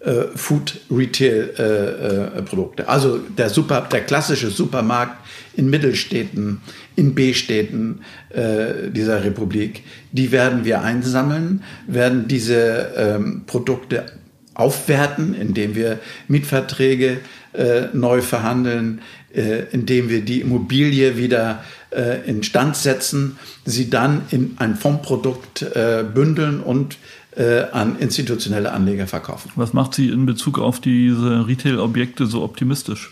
äh, 0.05 0.27
Food 0.35 0.79
Retail 0.91 1.53
äh, 1.57 2.37
äh, 2.37 2.41
Produkte. 2.43 2.87
Also 2.87 3.17
der 3.17 3.49
Super, 3.49 3.81
der 3.91 4.01
klassische 4.01 4.49
Supermarkt 4.49 5.17
in 5.55 5.69
Mittelstädten, 5.69 6.61
in 6.95 7.15
B-Städten 7.15 8.01
äh, 8.29 8.91
dieser 8.91 9.23
Republik, 9.23 9.83
die 10.11 10.31
werden 10.31 10.65
wir 10.65 10.81
einsammeln, 10.81 11.63
werden 11.87 12.27
diese 12.27 12.93
ähm, 12.97 13.43
Produkte 13.45 14.05
aufwerten, 14.53 15.33
indem 15.33 15.75
wir 15.75 15.99
Mietverträge 16.27 17.17
äh, 17.53 17.83
neu 17.93 18.21
verhandeln, 18.21 19.01
äh, 19.33 19.63
indem 19.71 20.09
wir 20.09 20.21
die 20.21 20.41
Immobilie 20.41 21.17
wieder 21.17 21.63
äh, 21.91 22.27
instand 22.29 22.75
setzen, 22.77 23.37
sie 23.65 23.89
dann 23.89 24.23
in 24.31 24.55
ein 24.57 24.75
Fondsprodukt 24.75 25.61
äh, 25.61 26.03
bündeln 26.03 26.61
und 26.61 26.97
äh, 27.35 27.63
an 27.71 27.97
institutionelle 27.99 28.71
Anleger 28.71 29.07
verkaufen. 29.07 29.51
Was 29.55 29.73
macht 29.73 29.93
Sie 29.93 30.09
in 30.09 30.25
Bezug 30.25 30.57
auf 30.57 30.79
diese 30.79 31.47
Retail-Objekte 31.47 32.25
so 32.25 32.43
optimistisch? 32.43 33.11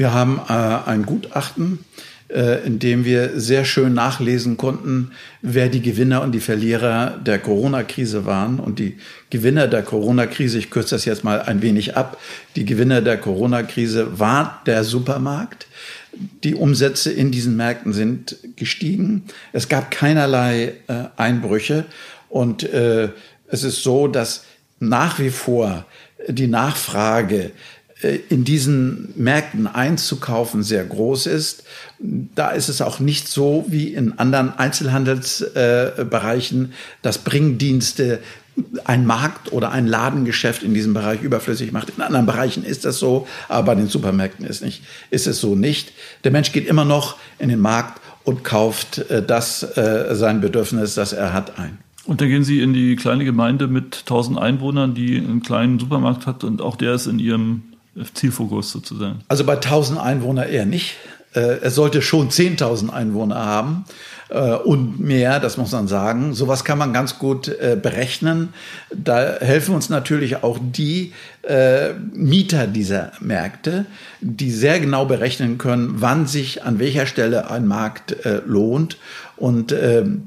Wir 0.00 0.14
haben 0.14 0.40
äh, 0.48 0.52
ein 0.88 1.04
Gutachten 1.04 1.84
äh, 2.30 2.64
in 2.64 2.78
dem 2.78 3.04
wir 3.04 3.38
sehr 3.38 3.66
schön 3.66 3.92
nachlesen 3.92 4.56
konnten, 4.56 5.10
wer 5.42 5.68
die 5.68 5.82
Gewinner 5.82 6.22
und 6.22 6.32
die 6.32 6.40
Verlierer 6.40 7.18
der 7.22 7.38
Corona-Krise 7.38 8.24
waren. 8.24 8.60
Und 8.60 8.78
die 8.78 8.96
Gewinner 9.28 9.68
der 9.68 9.82
Corona-Krise, 9.82 10.56
ich 10.56 10.70
kürze 10.70 10.94
das 10.94 11.04
jetzt 11.04 11.22
mal 11.22 11.42
ein 11.42 11.60
wenig 11.60 11.98
ab, 11.98 12.18
die 12.56 12.64
Gewinner 12.64 13.02
der 13.02 13.18
Corona-Krise 13.18 14.18
war 14.18 14.62
der 14.64 14.84
Supermarkt. 14.84 15.66
Die 16.44 16.54
Umsätze 16.54 17.12
in 17.12 17.30
diesen 17.30 17.56
Märkten 17.56 17.92
sind 17.92 18.38
gestiegen. 18.56 19.24
Es 19.52 19.68
gab 19.68 19.90
keinerlei 19.90 20.76
äh, 20.86 21.08
Einbrüche. 21.18 21.84
Und 22.30 22.62
äh, 22.62 23.10
es 23.48 23.64
ist 23.64 23.82
so, 23.82 24.08
dass 24.08 24.46
nach 24.78 25.18
wie 25.18 25.28
vor 25.28 25.84
die 26.26 26.46
Nachfrage 26.46 27.50
in 28.02 28.44
diesen 28.44 29.12
Märkten 29.16 29.66
einzukaufen 29.66 30.62
sehr 30.62 30.84
groß 30.84 31.26
ist. 31.26 31.64
Da 31.98 32.50
ist 32.50 32.68
es 32.68 32.80
auch 32.80 33.00
nicht 33.00 33.26
so 33.28 33.64
wie 33.68 33.92
in 33.92 34.16
anderen 34.18 34.56
Einzelhandelsbereichen, 34.56 36.72
dass 37.02 37.18
Bringdienste 37.18 38.20
ein 38.84 39.06
Markt 39.06 39.52
oder 39.52 39.70
ein 39.70 39.86
Ladengeschäft 39.86 40.62
in 40.62 40.74
diesem 40.74 40.94
Bereich 40.94 41.22
überflüssig 41.22 41.72
macht. 41.72 41.90
In 41.96 42.02
anderen 42.02 42.26
Bereichen 42.26 42.64
ist 42.64 42.84
das 42.84 42.98
so, 42.98 43.26
aber 43.48 43.68
bei 43.68 43.74
den 43.76 43.88
Supermärkten 43.88 44.46
ist, 44.46 44.62
nicht, 44.62 44.82
ist 45.10 45.26
es 45.26 45.40
so 45.40 45.54
nicht. 45.54 45.92
Der 46.24 46.30
Mensch 46.30 46.52
geht 46.52 46.66
immer 46.66 46.84
noch 46.84 47.16
in 47.38 47.48
den 47.48 47.60
Markt 47.60 48.00
und 48.24 48.44
kauft 48.44 48.98
äh, 49.10 49.22
das, 49.22 49.62
äh, 49.62 50.14
sein 50.14 50.40
Bedürfnis, 50.40 50.94
das 50.94 51.12
er 51.12 51.32
hat, 51.32 51.58
ein. 51.58 51.78
Und 52.04 52.20
da 52.20 52.26
gehen 52.26 52.44
Sie 52.44 52.60
in 52.60 52.72
die 52.72 52.96
kleine 52.96 53.24
Gemeinde 53.24 53.68
mit 53.68 54.00
1000 54.00 54.38
Einwohnern, 54.38 54.94
die 54.94 55.16
einen 55.16 55.42
kleinen 55.42 55.78
Supermarkt 55.78 56.26
hat 56.26 56.44
und 56.44 56.62
auch 56.62 56.76
der 56.76 56.94
ist 56.94 57.06
in 57.06 57.18
Ihrem 57.18 57.62
Zielfokus 58.14 58.72
sozusagen? 58.72 59.20
Also 59.28 59.44
bei 59.44 59.54
1000 59.54 60.00
Einwohner 60.00 60.46
eher 60.46 60.66
nicht. 60.66 60.96
Äh, 61.34 61.58
es 61.62 61.74
sollte 61.76 62.02
schon 62.02 62.28
10.000 62.30 62.90
Einwohner 62.90 63.44
haben 63.44 63.84
äh, 64.30 64.54
und 64.54 64.98
mehr, 64.98 65.38
das 65.38 65.56
muss 65.56 65.70
man 65.70 65.86
sagen. 65.86 66.34
Sowas 66.34 66.64
kann 66.64 66.76
man 66.76 66.92
ganz 66.92 67.20
gut 67.20 67.46
äh, 67.46 67.78
berechnen. 67.80 68.48
Da 68.92 69.36
helfen 69.38 69.74
uns 69.74 69.88
natürlich 69.88 70.42
auch 70.42 70.58
die 70.60 71.12
Mieter 72.12 72.66
dieser 72.66 73.12
Märkte, 73.20 73.86
die 74.20 74.50
sehr 74.50 74.78
genau 74.78 75.06
berechnen 75.06 75.56
können, 75.56 75.94
wann 76.02 76.26
sich 76.26 76.64
an 76.64 76.78
welcher 76.78 77.06
Stelle 77.06 77.50
ein 77.50 77.66
Markt 77.66 78.14
lohnt. 78.44 78.98
Und 79.38 79.74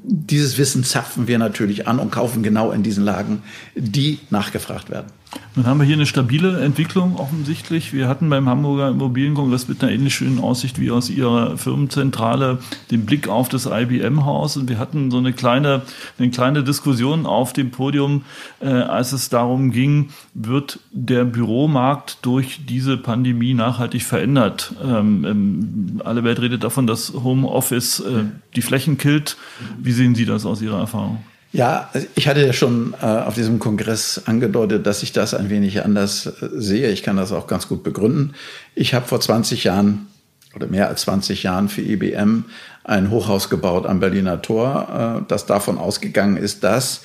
dieses 0.03 0.57
Wissen 0.57 0.83
zapfen 0.83 1.27
wir 1.27 1.37
natürlich 1.37 1.87
an 1.87 1.99
und 1.99 2.11
kaufen 2.11 2.41
genau 2.41 2.71
in 2.71 2.81
diesen 2.81 3.05
Lagen, 3.05 3.43
die 3.75 4.21
nachgefragt 4.31 4.89
werden. 4.89 5.11
Dann 5.55 5.67
haben 5.67 5.79
wir 5.79 5.85
hier 5.85 5.95
eine 5.95 6.07
stabile 6.07 6.59
Entwicklung 6.61 7.17
offensichtlich. 7.17 7.93
Wir 7.93 8.07
hatten 8.07 8.29
beim 8.29 8.49
Hamburger 8.49 8.89
Immobilienkongress 8.89 9.67
mit 9.67 9.83
einer 9.83 9.91
ähnlich 9.91 10.15
schönen 10.15 10.39
Aussicht 10.39 10.79
wie 10.79 10.89
aus 10.89 11.11
Ihrer 11.11 11.57
Firmenzentrale 11.57 12.57
den 12.89 13.05
Blick 13.05 13.27
auf 13.27 13.49
das 13.49 13.67
IBM-Haus. 13.67 14.57
Und 14.57 14.67
wir 14.69 14.79
hatten 14.79 15.11
so 15.11 15.19
eine 15.19 15.31
kleine, 15.31 15.83
eine 16.17 16.31
kleine 16.31 16.63
Diskussion 16.63 17.27
auf 17.27 17.53
dem 17.53 17.69
Podium, 17.69 18.23
äh, 18.61 18.67
als 18.67 19.11
es 19.11 19.29
darum 19.29 19.71
ging, 19.71 20.09
wird 20.33 20.79
der 20.91 21.23
Büromarkt 21.23 22.19
durch 22.23 22.61
diese 22.67 22.97
Pandemie 22.97 23.53
nachhaltig 23.53 24.03
verändert? 24.03 24.73
Ähm, 24.83 25.25
ähm, 25.25 26.01
alle 26.03 26.23
Welt 26.23 26.41
redet 26.41 26.63
davon, 26.63 26.87
dass 26.87 27.13
Homeoffice 27.13 27.99
äh, 27.99 28.23
die 28.55 28.61
Flächen 28.61 28.97
killt. 28.97 29.37
Wie 29.77 29.91
sehen 29.91 30.15
Sie 30.15 30.25
das 30.25 30.45
aus 30.45 30.61
Ihrer 30.61 30.79
Erfahrung? 30.79 31.23
Ja, 31.53 31.91
ich 32.15 32.27
hatte 32.27 32.43
ja 32.43 32.51
schon 32.51 32.95
äh, 32.99 33.05
auf 33.05 33.35
diesem 33.35 33.59
Kongress 33.59 34.23
angedeutet, 34.25 34.87
dass 34.87 35.03
ich 35.03 35.11
das 35.11 35.35
ein 35.35 35.51
wenig 35.51 35.85
anders 35.85 36.25
äh, 36.25 36.49
sehe. 36.55 36.89
Ich 36.89 37.03
kann 37.03 37.15
das 37.15 37.31
auch 37.31 37.45
ganz 37.45 37.67
gut 37.67 37.83
begründen. 37.83 38.33
Ich 38.73 38.95
habe 38.95 39.07
vor 39.07 39.21
20 39.21 39.63
Jahren 39.63 40.07
oder 40.55 40.65
mehr 40.65 40.87
als 40.87 41.01
20 41.01 41.43
Jahren 41.43 41.69
für 41.69 41.81
IBM 41.81 42.45
ein 42.83 43.11
Hochhaus 43.11 43.51
gebaut 43.51 43.85
am 43.85 43.99
Berliner 43.99 44.41
Tor, 44.41 45.21
äh, 45.21 45.25
das 45.27 45.45
davon 45.45 45.77
ausgegangen 45.77 46.37
ist, 46.37 46.63
dass 46.63 47.01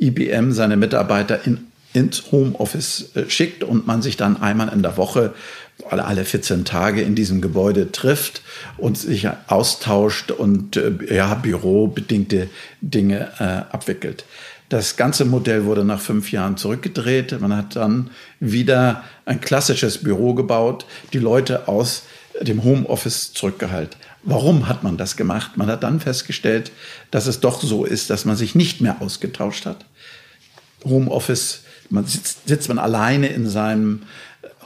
IBM 0.00 0.50
seine 0.50 0.76
Mitarbeiter 0.76 1.46
in, 1.46 1.68
ins 1.92 2.32
Homeoffice 2.32 3.14
äh, 3.14 3.30
schickt 3.30 3.62
und 3.62 3.86
man 3.86 4.02
sich 4.02 4.16
dann 4.16 4.42
einmal 4.42 4.68
in 4.70 4.82
der 4.82 4.96
Woche 4.96 5.32
alle, 5.90 6.04
alle 6.04 6.24
14 6.24 6.64
Tage 6.64 7.02
in 7.02 7.14
diesem 7.14 7.40
Gebäude 7.40 7.92
trifft 7.92 8.42
und 8.78 8.98
sich 8.98 9.28
austauscht 9.48 10.30
und 10.30 10.76
äh, 10.76 10.92
ja, 11.14 11.34
bürobedingte 11.34 12.48
Dinge 12.80 13.32
äh, 13.38 13.74
abwickelt. 13.74 14.24
Das 14.68 14.96
ganze 14.96 15.26
Modell 15.26 15.66
wurde 15.66 15.84
nach 15.84 16.00
fünf 16.00 16.32
Jahren 16.32 16.56
zurückgedreht. 16.56 17.38
Man 17.40 17.54
hat 17.54 17.76
dann 17.76 18.10
wieder 18.40 19.04
ein 19.26 19.40
klassisches 19.42 19.98
Büro 19.98 20.32
gebaut, 20.32 20.86
die 21.12 21.18
Leute 21.18 21.68
aus 21.68 22.04
dem 22.40 22.64
Homeoffice 22.64 23.34
zurückgehalten. 23.34 24.00
Warum 24.22 24.68
hat 24.68 24.82
man 24.82 24.96
das 24.96 25.16
gemacht? 25.16 25.56
Man 25.56 25.66
hat 25.66 25.82
dann 25.82 26.00
festgestellt, 26.00 26.72
dass 27.10 27.26
es 27.26 27.40
doch 27.40 27.60
so 27.60 27.84
ist, 27.84 28.08
dass 28.08 28.24
man 28.24 28.36
sich 28.36 28.54
nicht 28.54 28.80
mehr 28.80 29.02
ausgetauscht 29.02 29.66
hat. 29.66 29.84
Homeoffice, 30.84 31.64
man 31.90 32.06
sitzt, 32.06 32.48
sitzt 32.48 32.68
man 32.68 32.78
alleine 32.78 33.28
in 33.28 33.48
seinem 33.48 34.04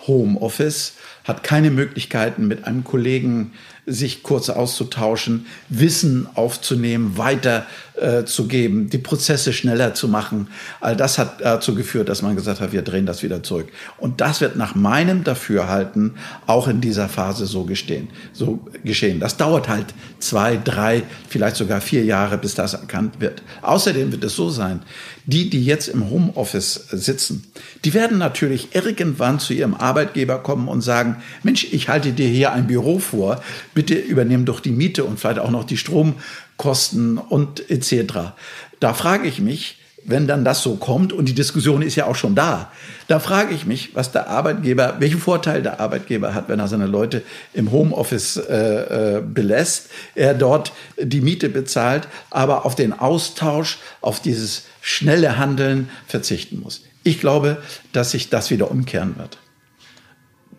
Homeoffice, 0.07 0.93
hat 1.27 1.43
keine 1.43 1.71
Möglichkeiten, 1.71 2.47
mit 2.47 2.65
einem 2.65 2.85
Kollegen 2.85 3.53
sich 3.87 4.25
kurz 4.25 4.51
auszutauschen, 4.51 5.47
Wissen 5.69 6.27
aufzunehmen, 6.35 7.17
weiterzugeben, 7.17 8.87
äh, 8.87 8.91
die 8.91 8.99
Prozesse 8.99 9.53
schneller 9.53 9.95
zu 9.95 10.09
machen. 10.09 10.49
All 10.81 10.97
das 10.97 11.19
hat 11.19 11.41
dazu 11.41 11.77
geführt, 11.77 12.09
dass 12.09 12.21
man 12.21 12.35
gesagt 12.35 12.61
hat, 12.61 12.73
wir 12.73 12.83
drehen 12.83 13.07
das 13.07 13.23
wieder 13.23 13.45
zurück. 13.45 13.69
Und 13.99 14.21
das 14.21 14.41
wird 14.41 14.57
nach 14.57 14.75
meinem 14.75 15.23
Dafürhalten 15.23 16.17
auch 16.49 16.67
in 16.67 16.81
dieser 16.81 17.09
Phase 17.09 17.47
so 17.47 17.63
gestehen, 17.63 18.09
so 18.33 18.59
geschehen. 18.83 19.21
Das 19.21 19.37
dauert 19.37 19.69
halt 19.69 19.87
zwei, 20.19 20.57
drei, 20.57 21.05
vielleicht 21.29 21.55
sogar 21.55 21.81
vier 21.81 22.05
Jahre, 22.05 22.39
bis 22.39 22.57
das 22.57 22.75
erkannt 22.75 23.21
wird. 23.21 23.43
Außerdem 23.63 24.11
wird 24.11 24.25
es 24.25 24.35
so 24.35 24.51
sein, 24.51 24.83
die, 25.27 25.49
die 25.49 25.65
jetzt 25.65 25.89
im 25.89 26.11
Homeoffice 26.11 26.87
sitzen, 26.91 27.45
die 27.85 27.95
werden 27.95 28.19
natürlich 28.19 28.75
irgendwann 28.75 29.39
zu 29.39 29.55
ihrem 29.55 29.75
Arbeitgeber 29.75 30.39
kommen 30.39 30.67
und 30.67 30.81
sagen, 30.83 31.16
Mensch, 31.43 31.67
ich 31.73 31.89
halte 31.89 32.13
dir 32.13 32.29
hier 32.29 32.53
ein 32.53 32.67
Büro 32.67 32.99
vor, 32.99 33.43
bitte 33.75 33.95
übernehmen 33.95 34.45
doch 34.45 34.61
die 34.61 34.71
Miete 34.71 35.05
und 35.05 35.19
vielleicht 35.19 35.39
auch 35.39 35.51
noch 35.51 35.65
die 35.65 35.77
Stromkosten 35.77 37.19
und 37.19 37.71
etc. 37.71 38.35
Da 38.81 38.95
frage 38.95 39.29
ich 39.29 39.41
mich, 39.41 39.79
wenn 40.07 40.27
dann 40.27 40.45
das 40.45 40.63
so 40.63 40.77
kommt 40.77 41.13
und 41.13 41.29
die 41.29 41.35
Diskussion 41.35 41.83
ist 41.83 41.97
ja 41.97 42.07
auch 42.07 42.15
schon 42.15 42.35
da, 42.35 42.71
da 43.09 43.19
frage 43.19 43.55
ich 43.55 43.67
mich, 43.67 43.95
was 43.95 44.13
der 44.13 44.29
Arbeitgeber, 44.29 44.97
welchen 45.01 45.19
Vorteil 45.19 45.63
der 45.63 45.81
Arbeitgeber 45.81 46.33
hat, 46.33 46.49
wenn 46.49 46.61
er 46.61 46.69
seine 46.69 46.87
Leute 46.87 47.23
im 47.53 47.73
Homeoffice 47.73 48.37
äh, 48.37 49.17
äh, 49.17 49.23
belässt, 49.23 49.91
er 50.15 50.35
dort 50.35 50.73
die 50.97 51.21
Miete 51.21 51.49
bezahlt, 51.49 52.09
aber 52.31 52.65
auf 52.65 52.77
den 52.77 52.93
Austausch, 52.93 53.79
auf 54.01 54.21
dieses 54.21 54.65
schnelle 54.81 55.39
Handeln 55.39 55.91
verzichten 56.07 56.61
muss. 56.61 56.83
Ich 57.03 57.21
glaube, 57.21 57.59
dass 57.93 58.13
sich 58.13 58.31
das 58.31 58.51
wieder 58.51 58.71
umkehren 58.71 59.17
wird. 59.19 59.39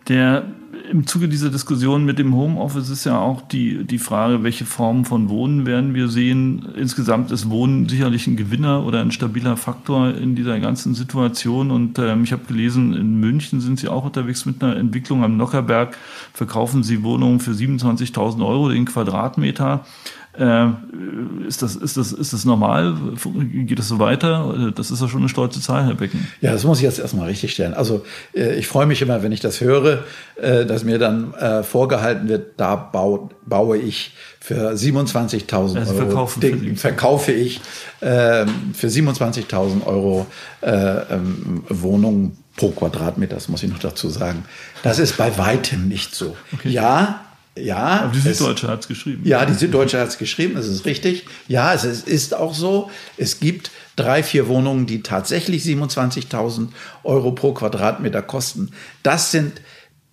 Der 0.08 0.44
im 0.90 1.06
Zuge 1.06 1.28
dieser 1.28 1.50
Diskussion 1.50 2.04
mit 2.04 2.18
dem 2.18 2.34
Homeoffice 2.34 2.88
ist 2.88 3.04
ja 3.04 3.18
auch 3.18 3.42
die, 3.42 3.84
die 3.84 3.98
Frage, 3.98 4.42
welche 4.42 4.64
Formen 4.64 5.04
von 5.04 5.28
Wohnen 5.28 5.66
werden 5.66 5.94
wir 5.94 6.08
sehen. 6.08 6.66
Insgesamt 6.76 7.30
ist 7.30 7.50
Wohnen 7.50 7.88
sicherlich 7.88 8.26
ein 8.26 8.36
Gewinner 8.36 8.84
oder 8.84 9.00
ein 9.00 9.12
stabiler 9.12 9.56
Faktor 9.56 10.14
in 10.14 10.34
dieser 10.34 10.58
ganzen 10.60 10.94
Situation. 10.94 11.70
Und 11.70 11.98
ähm, 11.98 12.24
ich 12.24 12.32
habe 12.32 12.44
gelesen, 12.46 12.94
in 12.94 13.20
München 13.20 13.60
sind 13.60 13.78
Sie 13.78 13.88
auch 13.88 14.04
unterwegs 14.04 14.46
mit 14.46 14.62
einer 14.62 14.76
Entwicklung 14.76 15.24
am 15.24 15.36
Nockerberg. 15.36 15.96
Verkaufen 16.32 16.82
Sie 16.82 17.02
Wohnungen 17.02 17.40
für 17.40 17.52
27.000 17.52 18.46
Euro 18.46 18.70
den 18.70 18.86
Quadratmeter. 18.86 19.84
Äh, 20.38 21.46
ist, 21.46 21.62
das, 21.62 21.74
ist, 21.74 21.96
das, 21.96 22.12
ist 22.12 22.32
das 22.32 22.44
normal? 22.44 22.96
Geht 23.66 23.78
das 23.78 23.88
so 23.88 23.98
weiter? 23.98 24.72
Das 24.74 24.90
ist 24.90 25.00
ja 25.00 25.08
schon 25.08 25.20
eine 25.20 25.28
stolze 25.28 25.60
Zahl, 25.60 25.86
Herr 25.86 25.94
Becken. 25.94 26.28
Ja, 26.40 26.52
das 26.52 26.64
muss 26.64 26.78
ich 26.78 26.84
jetzt 26.84 26.98
erstmal 26.98 27.26
richtig 27.26 27.52
stellen. 27.52 27.74
Also 27.74 28.04
äh, 28.34 28.54
ich 28.56 28.66
freue 28.68 28.86
mich 28.86 29.02
immer, 29.02 29.22
wenn 29.22 29.32
ich 29.32 29.40
das 29.40 29.60
höre, 29.60 30.04
äh, 30.36 30.64
dass 30.64 30.84
mir 30.84 30.98
dann 30.98 31.34
vorgehalten 31.62 32.28
wird, 32.28 32.58
da 32.58 32.76
baue 32.76 33.78
ich 33.78 34.14
für 34.40 34.72
27.000 34.72 35.78
also 35.78 35.94
Euro. 35.94 36.30
Den, 36.40 36.76
verkaufe 36.76 37.32
ich 37.32 37.60
ähm, 38.00 38.72
für 38.74 38.86
27.000 38.86 39.86
Euro 39.86 40.26
ähm, 40.62 41.64
Wohnungen 41.68 42.38
pro 42.58 42.70
Quadratmeter, 42.70 43.36
das 43.36 43.48
muss 43.48 43.62
ich 43.62 43.70
noch 43.70 43.78
dazu 43.78 44.10
sagen. 44.10 44.44
Das 44.82 44.98
ist 44.98 45.16
bei 45.16 45.38
weitem 45.38 45.88
nicht 45.88 46.14
so. 46.14 46.36
Okay. 46.52 46.68
Ja, 46.68 47.27
ja. 47.60 48.02
Aber 48.02 48.12
die 48.12 48.20
Süddeutsche 48.20 48.68
hat 48.68 48.80
es 48.80 48.88
geschrieben. 48.88 49.22
Ja, 49.24 49.44
die 49.44 49.54
Süddeutsche 49.54 50.00
hat 50.00 50.08
es 50.08 50.18
geschrieben, 50.18 50.54
das 50.54 50.66
ist 50.66 50.84
richtig. 50.84 51.26
Ja, 51.46 51.74
es 51.74 51.84
ist 51.84 52.34
auch 52.34 52.54
so. 52.54 52.90
Es 53.16 53.40
gibt 53.40 53.70
drei, 53.96 54.22
vier 54.22 54.48
Wohnungen, 54.48 54.86
die 54.86 55.02
tatsächlich 55.02 55.64
27.000 55.64 56.68
Euro 57.04 57.32
pro 57.32 57.52
Quadratmeter 57.52 58.22
kosten. 58.22 58.70
Das 59.02 59.30
sind 59.30 59.60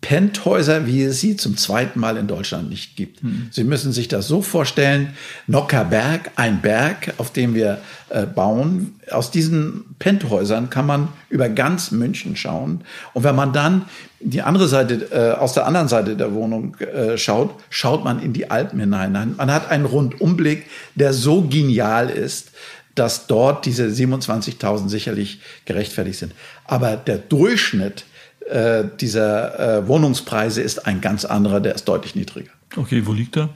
Penthäuser, 0.06 0.86
wie 0.86 1.02
es 1.02 1.20
sie 1.20 1.36
zum 1.36 1.58
zweiten 1.58 2.00
Mal 2.00 2.18
in 2.18 2.28
Deutschland 2.28 2.70
nicht 2.70 2.96
gibt. 2.96 3.24
Hm. 3.24 3.48
Sie 3.50 3.63
müssen 3.63 3.91
sich 3.91 4.08
das 4.08 4.28
so 4.28 4.44
vorstellen, 4.44 5.15
Nockerberg, 5.48 6.30
ein 6.36 6.62
Berg, 6.62 7.15
auf 7.18 7.34
dem 7.34 7.56
wir 7.56 7.80
äh, 8.10 8.28
bauen. 8.28 9.00
Aus 9.10 9.32
diesen 9.32 9.96
Penthäusern 9.98 10.70
kann 10.70 10.86
man 10.86 11.08
über 11.32 11.50
ganz 11.50 11.89
München 11.89 12.36
schauen. 12.36 12.82
Und 13.13 13.24
wenn 13.24 13.36
man 13.36 13.52
dann 13.52 13.86
die 14.20 14.44
andere 14.44 14.68
Seite, 14.68 15.08
äh, 15.12 15.39
aus 15.39 15.54
der 15.54 15.65
anderen 15.65 15.88
Seite 15.88 16.15
der 16.15 16.36
Wohnung 16.36 16.78
äh, 16.78 17.18
schaut, 17.18 17.56
schaut 17.72 18.04
man 18.04 18.22
in 18.22 18.32
die 18.32 18.52
Alpen 18.52 18.80
hinein. 18.80 19.34
Man 19.36 19.52
hat 19.52 19.72
einen 19.72 19.86
Rundumblick, 19.86 20.68
der 20.94 21.13
so 21.13 21.41
genial 21.41 22.12
ist, 22.12 22.52
dass 22.94 23.26
dort 23.26 23.65
diese 23.65 23.88
27.000 23.88 24.88
sicherlich 24.88 25.41
gerechtfertigt 25.65 26.20
sind. 26.20 26.34
Aber 26.65 26.96
der 26.96 27.18
Durchschnitt 27.18 28.06
äh, 28.50 28.86
dieser 29.00 29.80
äh, 29.80 29.88
Wohnungspreise 29.88 30.62
ist 30.62 30.86
ein 30.86 31.02
ganz 31.02 31.26
anderer, 31.26 31.60
der 31.60 31.76
ist 31.76 31.86
deutlich 31.86 32.16
niedriger. 32.16 32.52
Okay, 32.76 33.06
wo 33.06 33.14
liegt 33.14 33.36
der? 33.36 33.50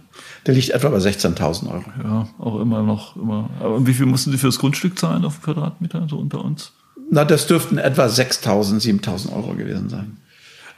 Der 0.45 0.53
liegt 0.53 0.69
etwa 0.69 0.89
bei 0.89 0.97
16.000 0.97 1.69
Euro. 1.71 1.83
Ja, 2.03 2.27
auch 2.39 2.59
immer 2.59 2.83
noch. 2.83 3.15
Immer. 3.15 3.49
Aber 3.59 3.85
wie 3.85 3.93
viel 3.93 4.05
mussten 4.05 4.31
Sie 4.31 4.37
für 4.37 4.47
das 4.47 4.59
Grundstück 4.59 4.97
zahlen 4.97 5.25
auf 5.25 5.41
Quadratmeter, 5.41 6.07
so 6.09 6.17
unter 6.17 6.43
uns? 6.43 6.71
Na, 7.11 7.25
das 7.25 7.47
dürften 7.47 7.77
etwa 7.77 8.05
6.000, 8.05 8.81
7.000 8.81 9.35
Euro 9.35 9.53
gewesen 9.53 9.89
sein. 9.89 10.17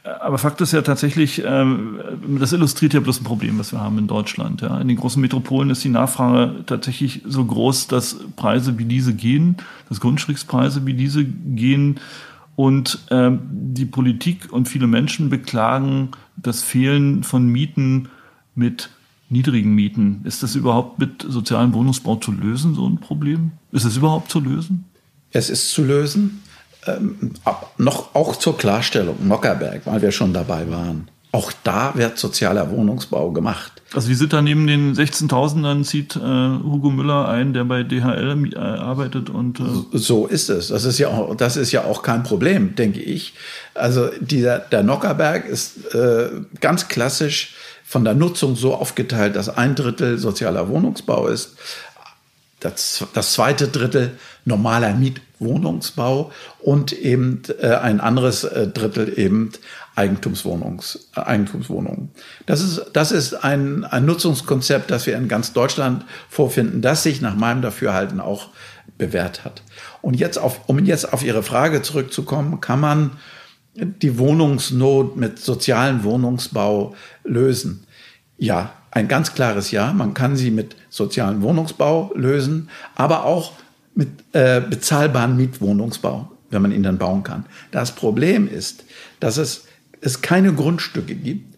Aber 0.04 0.40
Fakt 0.40 0.60
ist 0.62 0.74
ja 0.74 0.82
tatsächlich, 0.82 1.44
ähm, 1.46 2.00
das 2.40 2.54
illustriert 2.54 2.94
ja 2.94 3.00
bloß 3.02 3.22
ein 3.22 3.24
Problem, 3.24 3.60
was 3.60 3.72
wir 3.72 3.82
haben 3.82 4.00
in 4.00 4.08
Deutschland. 4.08 4.64
In 4.64 4.88
den 4.88 4.98
großen 4.98 5.22
Metropolen 5.22 5.70
ist 5.70 5.84
die 5.84 5.90
Nachfrage 5.90 6.64
tatsächlich 6.66 7.22
so 7.28 7.46
groß, 7.46 7.88
dass 7.88 8.18
Preise 8.36 8.80
wie 8.80 8.86
diese 8.86 9.14
gehen, 9.14 9.58
dass 9.90 10.00
Grundstückspreise 10.00 10.88
wie 10.88 10.96
diese 10.96 11.24
gehen 11.24 12.00
und 12.56 13.00
ähm, 13.10 13.42
die 13.52 13.86
Politik 13.86 14.52
und 14.52 14.68
viele 14.68 14.88
Menschen 14.88 15.30
beklagen 15.30 16.10
das 16.36 16.64
Fehlen 16.64 17.24
von 17.24 17.48
Mieten 17.48 18.10
mit 18.56 18.90
niedrigen 19.30 19.74
Mieten. 19.74 20.22
Ist 20.26 20.44
das 20.44 20.56
überhaupt 20.56 21.00
mit 21.00 21.26
sozialem 21.28 21.74
Wohnungsbau 21.74 22.18
zu 22.18 22.32
lösen, 22.32 22.76
so 22.76 22.88
ein 22.88 22.98
Problem? 22.98 23.52
Ist 23.72 23.86
es 23.86 23.98
überhaupt 23.98 24.30
zu 24.30 24.40
lösen? 24.40 24.86
Es 25.32 25.50
ist 25.50 25.72
zu 25.72 25.84
lösen. 25.84 26.44
Ähm, 26.86 27.32
ab, 27.46 27.74
noch 27.78 28.16
auch 28.16 28.36
zur 28.36 28.58
Klarstellung, 28.58 29.28
Nockerberg, 29.28 29.86
weil 29.86 30.02
wir 30.02 30.12
schon 30.12 30.34
dabei 30.34 30.70
waren. 30.70 31.10
Auch 31.34 31.54
da 31.64 31.94
wird 31.96 32.18
sozialer 32.18 32.72
Wohnungsbau 32.72 33.32
gemacht. 33.32 33.82
Also 33.94 34.10
wie 34.10 34.16
sind 34.16 34.34
da 34.34 34.42
neben 34.42 34.68
den 34.68 34.94
16.000ern 34.94 35.84
zieht 35.84 36.16
äh, 36.16 36.20
Hugo 36.20 36.90
Müller 36.90 37.30
ein, 37.30 37.54
der 37.54 37.64
bei 37.64 37.84
DHL 37.84 38.54
äh, 38.54 38.58
arbeitet 38.58 39.30
und 39.30 39.60
äh 39.60 39.98
so 39.98 40.28
ist 40.28 40.50
es. 40.50 40.68
Das 40.68 40.84
ist 40.84 40.98
ja 40.98 41.08
auch, 41.08 41.36
das 41.36 41.56
ist 41.56 41.72
ja 41.72 41.86
auch 41.86 42.04
kein 42.04 42.24
Problem, 42.24 42.76
denke 42.76 43.00
ich. 43.00 43.34
Also 43.74 44.10
dieser 44.20 44.60
der 44.60 44.84
Nockerberg 44.84 45.46
ist 45.48 45.94
äh, 45.94 46.30
ganz 46.60 46.90
klassisch 46.90 47.56
von 47.84 48.04
der 48.04 48.14
Nutzung 48.14 48.56
so 48.56 48.74
aufgeteilt, 48.74 49.36
dass 49.36 49.50
ein 49.50 49.76
Drittel 49.76 50.18
sozialer 50.18 50.70
Wohnungsbau 50.70 51.28
ist, 51.28 51.56
das, 52.62 53.06
das 53.14 53.34
zweite 53.34 53.68
Drittel 53.68 54.12
normaler 54.46 54.94
Mietwohnungsbau 54.94 56.32
und 56.60 56.94
eben 56.94 57.42
äh, 57.60 57.68
ein 57.76 58.00
anderes 58.00 58.44
äh, 58.44 58.68
Drittel 58.68 59.18
eben 59.20 59.52
Eigentumswohnungs, 60.02 61.10
äh, 61.16 61.22
Eigentumswohnungen. 61.22 62.10
Das 62.48 62.62
ist, 62.62 62.82
das 62.94 63.12
ist 63.12 63.36
ein, 63.44 63.84
ein 63.84 64.06
Nutzungskonzept, 64.06 64.90
das 64.90 65.06
wir 65.06 65.16
in 65.16 65.28
ganz 65.28 65.54
Deutschland 65.54 66.06
vorfinden, 66.28 66.82
das 66.82 67.04
sich 67.04 67.22
nach 67.22 67.36
meinem 67.36 67.62
Dafürhalten 67.62 68.20
auch 68.20 68.50
bewährt 68.98 69.46
hat. 69.46 69.62
Und 70.02 70.16
jetzt 70.16 70.38
auf, 70.38 70.62
um 70.68 70.80
jetzt 70.80 71.14
auf 71.14 71.24
Ihre 71.24 71.44
Frage 71.44 71.84
zurückzukommen, 71.84 72.62
kann 72.62 72.80
man 72.80 73.12
die 73.76 74.18
Wohnungsnot 74.18 75.18
mit 75.18 75.38
sozialen 75.38 76.04
Wohnungsbau 76.04 76.96
lösen? 77.24 77.86
Ja, 78.38 78.74
ein 78.90 79.08
ganz 79.08 79.36
klares 79.36 79.70
Ja. 79.70 79.94
Man 79.94 80.16
kann 80.16 80.36
sie 80.36 80.50
mit 80.50 80.76
sozialen 80.90 81.44
Wohnungsbau 81.44 82.12
lösen, 82.16 82.70
aber 82.96 83.26
auch 83.26 83.54
mit 83.94 84.10
äh, 84.34 84.62
bezahlbaren 84.62 85.38
Mietwohnungsbau, 85.38 86.32
wenn 86.50 86.62
man 86.64 86.72
ihn 86.72 86.84
dann 86.84 86.98
bauen 86.98 87.24
kann. 87.24 87.46
Das 87.70 87.92
Problem 87.94 88.48
ist, 88.48 88.84
dass 89.20 89.38
es 89.38 89.66
es 90.02 90.22
keine 90.22 90.54
Grundstücke 90.54 91.16
gibt 91.16 91.56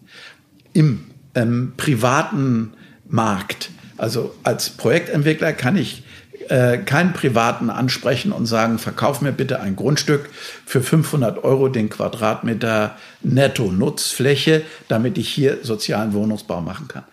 im 0.72 1.06
ähm, 1.34 1.72
privaten 1.76 2.74
Markt. 3.08 3.70
Also 3.96 4.34
als 4.42 4.70
Projektentwickler 4.70 5.52
kann 5.52 5.76
ich 5.76 6.04
äh, 6.48 6.78
keinen 6.78 7.12
Privaten 7.12 7.70
ansprechen 7.70 8.32
und 8.32 8.46
sagen, 8.46 8.78
verkauf 8.78 9.20
mir 9.20 9.32
bitte 9.32 9.60
ein 9.60 9.76
Grundstück 9.76 10.28
für 10.66 10.82
500 10.82 11.42
Euro 11.42 11.68
den 11.68 11.88
Quadratmeter 11.88 12.96
Netto-Nutzfläche, 13.22 14.62
damit 14.88 15.16
ich 15.16 15.28
hier 15.28 15.58
sozialen 15.62 16.12
Wohnungsbau 16.12 16.60
machen 16.60 16.88
kann. 16.88 17.04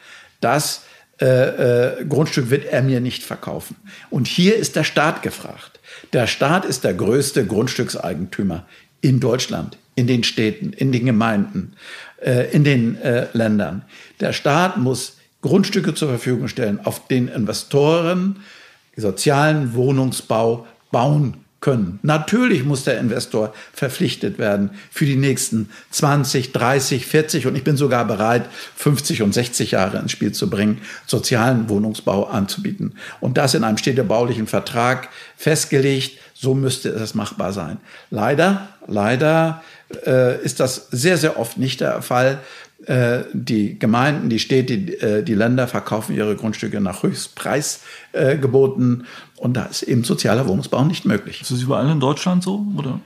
Das 0.41 0.83
äh, 1.21 1.25
äh, 1.25 2.05
Grundstück 2.05 2.49
wird 2.49 2.65
er 2.65 2.81
mir 2.81 2.99
nicht 2.99 3.23
verkaufen. 3.23 3.75
Und 4.09 4.27
hier 4.27 4.55
ist 4.55 4.75
der 4.75 4.83
Staat 4.83 5.21
gefragt. 5.21 5.79
Der 6.13 6.27
Staat 6.27 6.65
ist 6.65 6.83
der 6.83 6.95
größte 6.95 7.45
Grundstückseigentümer 7.45 8.65
in 9.01 9.19
Deutschland 9.19 9.77
in 9.95 10.07
den 10.07 10.23
Städten, 10.23 10.73
in 10.73 10.91
den 10.91 11.05
Gemeinden, 11.05 11.73
äh, 12.21 12.51
in 12.51 12.63
den 12.63 12.95
äh, 13.01 13.27
Ländern. 13.33 13.83
Der 14.19 14.33
Staat 14.33 14.77
muss 14.77 15.17
Grundstücke 15.41 15.93
zur 15.93 16.09
Verfügung 16.09 16.47
stellen, 16.47 16.79
auf 16.83 17.07
denen 17.07 17.27
Investoren 17.27 18.37
sozialen 18.95 19.73
Wohnungsbau 19.73 20.67
bauen 20.91 21.37
können. 21.61 21.99
Natürlich 22.01 22.65
muss 22.65 22.83
der 22.83 22.99
Investor 22.99 23.53
verpflichtet 23.71 24.39
werden 24.39 24.71
für 24.91 25.05
die 25.05 25.15
nächsten 25.15 25.69
20, 25.91 26.51
30, 26.51 27.05
40 27.05 27.45
und 27.45 27.55
ich 27.55 27.63
bin 27.63 27.77
sogar 27.77 28.05
bereit, 28.05 28.45
50 28.75 29.21
und 29.21 29.33
60 29.33 29.71
Jahre 29.71 29.99
ins 29.99 30.11
Spiel 30.11 30.31
zu 30.31 30.49
bringen, 30.49 30.81
sozialen 31.05 31.69
Wohnungsbau 31.69 32.25
anzubieten. 32.25 32.95
Und 33.19 33.37
das 33.37 33.53
in 33.53 33.63
einem 33.63 33.77
städtebaulichen 33.77 34.47
Vertrag 34.47 35.09
festgelegt. 35.37 36.17
So 36.33 36.55
müsste 36.55 36.89
es 36.89 37.13
machbar 37.13 37.53
sein. 37.53 37.77
Leider, 38.09 38.69
leider 38.87 39.61
äh, 40.07 40.43
ist 40.43 40.59
das 40.59 40.87
sehr, 40.89 41.17
sehr 41.17 41.39
oft 41.39 41.59
nicht 41.59 41.81
der 41.81 42.01
Fall. 42.01 42.39
Äh, 42.87 43.25
die 43.33 43.77
Gemeinden, 43.77 44.29
die 44.29 44.39
Städte, 44.39 44.77
die, 44.77 44.93
äh, 44.95 45.23
die 45.23 45.35
Länder 45.35 45.67
verkaufen 45.67 46.15
ihre 46.15 46.35
Grundstücke 46.35 46.81
nach 46.81 47.03
Höchstpreisgeboten 47.03 49.01
äh, 49.01 49.05
und 49.41 49.53
da 49.55 49.65
ist 49.65 49.83
eben 49.83 50.03
sozialer 50.03 50.47
Wohnungsbau 50.47 50.83
nicht 50.83 51.05
möglich. 51.05 51.41
Ist 51.41 51.51
das 51.51 51.61
überall 51.61 51.87
in 51.91 51.99
Deutschland 51.99 52.41
so? 52.43 52.65
Oder? 52.75 52.99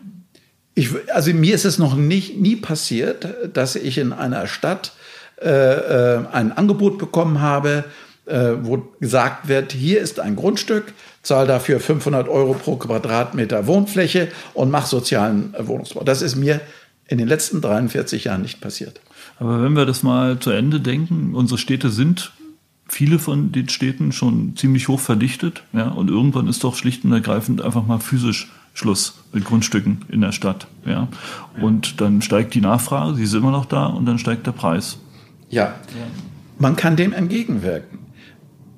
Ich, 0.75 0.91
also 1.13 1.33
mir 1.33 1.55
ist 1.55 1.65
es 1.65 1.77
noch 1.77 1.95
nicht, 1.95 2.37
nie 2.39 2.55
passiert, 2.55 3.27
dass 3.53 3.75
ich 3.75 3.97
in 3.97 4.13
einer 4.13 4.47
Stadt 4.47 4.93
äh, 5.37 6.19
ein 6.31 6.53
Angebot 6.53 6.97
bekommen 6.97 7.41
habe, 7.41 7.83
äh, 8.25 8.53
wo 8.61 8.77
gesagt 8.99 9.49
wird, 9.49 9.73
hier 9.73 9.99
ist 9.99 10.19
ein 10.19 10.35
Grundstück, 10.35 10.93
zahl 11.21 11.47
dafür 11.47 11.79
500 11.79 12.29
Euro 12.29 12.53
pro 12.53 12.77
Quadratmeter 12.77 13.67
Wohnfläche 13.67 14.29
und 14.53 14.71
mach 14.71 14.85
sozialen 14.85 15.53
Wohnungsbau. 15.57 16.03
Das 16.03 16.21
ist 16.21 16.35
mir 16.35 16.61
in 17.07 17.17
den 17.17 17.27
letzten 17.27 17.61
43 17.61 18.25
Jahren 18.25 18.41
nicht 18.41 18.61
passiert. 18.61 18.99
Aber 19.39 19.61
wenn 19.63 19.73
wir 19.73 19.85
das 19.85 20.03
mal 20.03 20.39
zu 20.39 20.51
Ende 20.51 20.79
denken, 20.79 21.35
unsere 21.35 21.57
Städte 21.57 21.89
sind 21.89 22.31
viele 22.87 23.19
von 23.19 23.51
den 23.51 23.69
Städten 23.69 24.11
schon 24.11 24.55
ziemlich 24.55 24.87
hoch 24.87 24.99
verdichtet, 24.99 25.63
ja, 25.73 25.87
und 25.87 26.09
irgendwann 26.09 26.47
ist 26.47 26.63
doch 26.63 26.75
schlicht 26.75 27.03
und 27.03 27.11
ergreifend 27.11 27.61
einfach 27.61 27.85
mal 27.85 27.99
physisch 27.99 28.51
Schluss 28.73 29.15
mit 29.31 29.45
Grundstücken 29.45 30.05
in 30.09 30.21
der 30.21 30.31
Stadt, 30.31 30.67
ja. 30.85 31.07
Und 31.59 32.01
dann 32.01 32.21
steigt 32.21 32.53
die 32.53 32.61
Nachfrage, 32.61 33.15
sie 33.15 33.23
ist 33.23 33.33
immer 33.33 33.51
noch 33.51 33.65
da, 33.65 33.87
und 33.87 34.05
dann 34.05 34.19
steigt 34.19 34.45
der 34.45 34.51
Preis. 34.51 34.99
Ja, 35.49 35.75
man 36.59 36.75
kann 36.75 36.95
dem 36.95 37.13
entgegenwirken. 37.13 37.99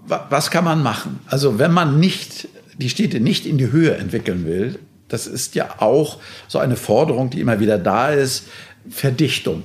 Was 0.08 0.52
kann 0.52 0.64
man 0.64 0.82
machen? 0.84 1.20
Also 1.26 1.60
wenn 1.60 1.74
man 1.74 2.00
nicht 2.00 2.48
die 2.78 2.90
Städte 2.90 3.20
nicht 3.20 3.46
in 3.46 3.58
die 3.58 3.72
Höhe 3.72 3.96
entwickeln 3.96 4.46
will, 4.46 4.80
das 5.10 5.28
ist 5.28 5.56
ja 5.56 5.68
auch 5.80 6.20
so 6.48 6.60
eine 6.60 6.76
Forderung, 6.76 7.30
die 7.30 7.42
immer 7.42 7.60
wieder 7.60 7.78
da 7.78 8.10
ist, 8.10 8.48
Verdichtung. 8.90 9.64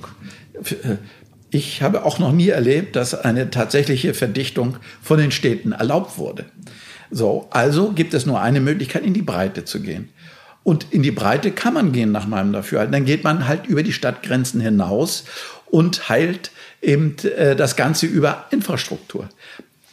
Ich 1.51 1.81
habe 1.81 2.03
auch 2.03 2.17
noch 2.19 2.31
nie 2.31 2.49
erlebt, 2.49 2.95
dass 2.95 3.13
eine 3.13 3.51
tatsächliche 3.51 4.13
Verdichtung 4.13 4.77
von 5.01 5.19
den 5.19 5.31
Städten 5.31 5.71
erlaubt 5.71 6.17
wurde. 6.17 6.45
So, 7.11 7.47
also 7.51 7.91
gibt 7.91 8.13
es 8.15 8.25
nur 8.25 8.41
eine 8.41 8.59
Möglichkeit, 8.59 9.03
in 9.03 9.13
die 9.13 9.21
Breite 9.21 9.65
zu 9.65 9.81
gehen. 9.81 10.09
Und 10.63 10.87
in 10.91 11.03
die 11.03 11.11
Breite 11.11 11.51
kann 11.51 11.73
man 11.73 11.91
gehen 11.91 12.11
nach 12.11 12.25
meinem 12.25 12.53
Dafürhalten. 12.53 12.93
Dann 12.93 13.05
geht 13.05 13.23
man 13.23 13.47
halt 13.47 13.67
über 13.67 13.83
die 13.83 13.93
Stadtgrenzen 13.93 14.61
hinaus 14.61 15.25
und 15.65 16.09
heilt 16.09 16.51
eben 16.81 17.15
äh, 17.37 17.55
das 17.55 17.75
Ganze 17.75 18.05
über 18.05 18.45
Infrastruktur. 18.51 19.29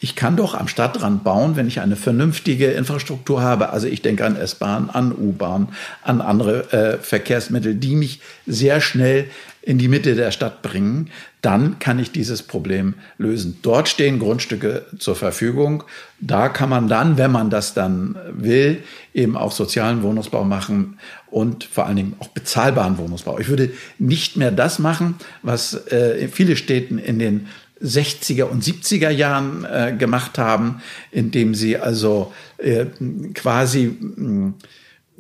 Ich 0.03 0.17
kann 0.17 0.37
doch 0.37 0.55
am 0.55 0.67
Stadtrand 0.67 1.25
bauen, 1.25 1.57
wenn 1.57 1.69
ich 1.69 1.81
eine 1.81 1.97
vernünftige 1.97 2.71
Infrastruktur 2.71 3.43
habe. 3.43 3.69
Also 3.71 3.87
ich 3.87 4.01
denke 4.01 4.25
an 4.25 4.35
S-Bahn, 4.35 4.89
an 4.89 5.13
U-Bahn, 5.13 5.69
an 6.03 6.23
andere 6.23 6.73
äh, 6.73 6.99
Verkehrsmittel, 6.99 7.75
die 7.75 7.97
mich 7.97 8.21
sehr 8.47 8.81
schnell 8.81 9.27
in 9.63 9.79
die 9.79 9.89
Mitte 9.89 10.15
der 10.15 10.31
Stadt 10.31 10.63
bringen. 10.63 11.11
Dann 11.43 11.79
kann 11.79 11.99
ich 11.99 12.13
dieses 12.13 12.43
Problem 12.43 12.95
lösen. 13.19 13.59
Dort 13.63 13.89
stehen 13.89 14.19
Grundstücke 14.19 14.87
zur 14.99 15.17
Verfügung. 15.17 15.85
Da 16.21 16.49
kann 16.49 16.69
man 16.69 16.89
dann, 16.89 17.19
wenn 17.19 17.31
man 17.31 17.51
das 17.51 17.75
dann 17.75 18.17
will, 18.33 18.83
eben 19.15 19.37
auch 19.37 19.53
sozialen 19.53 20.03
Wohnungsbau 20.03 20.45
machen 20.45 20.99
und 21.27 21.65
vor 21.65 21.87
allen 21.87 21.97
Dingen 21.97 22.17
auch 22.19 22.29
bezahlbaren 22.29 22.99
Wohnungsbau. 22.99 23.39
Ich 23.39 23.49
würde 23.49 23.71
nicht 23.99 24.37
mehr 24.37 24.51
das 24.51 24.79
machen, 24.79 25.17
was 25.43 25.87
äh, 25.89 26.29
viele 26.29 26.57
Städten 26.57 26.99
in 26.99 27.19
den 27.19 27.49
60er 27.83 28.45
und 28.45 28.63
70er 28.63 29.11
Jahren 29.11 29.65
äh, 29.65 29.95
gemacht 29.99 30.39
haben, 30.39 30.83
indem 31.11 31.55
sie 31.55 31.79
also 31.79 32.33
äh, 32.59 32.87
quasi 33.35 33.97
mh, 33.99 34.55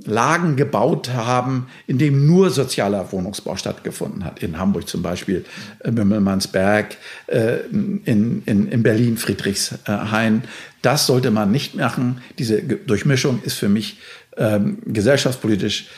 Lagen 0.04 0.56
gebaut 0.56 1.10
haben, 1.10 1.66
in 1.86 1.98
dem 1.98 2.26
nur 2.26 2.50
sozialer 2.50 3.12
Wohnungsbau 3.12 3.56
stattgefunden 3.56 4.24
hat. 4.24 4.42
In 4.42 4.58
Hamburg 4.58 4.88
zum 4.88 5.02
Beispiel 5.02 5.44
äh, 5.80 5.90
Mümmelmannsberg, 5.90 6.96
äh, 7.26 7.58
in, 7.70 8.42
in, 8.44 8.68
in 8.68 8.82
Berlin 8.82 9.16
Friedrichshain. 9.16 10.42
Das 10.82 11.06
sollte 11.06 11.30
man 11.30 11.50
nicht 11.50 11.74
machen. 11.74 12.22
Diese 12.38 12.62
Durchmischung 12.62 13.42
ist 13.42 13.54
für 13.54 13.68
mich 13.68 13.98
ähm, 14.36 14.78
gesellschaftspolitisch 14.86 15.88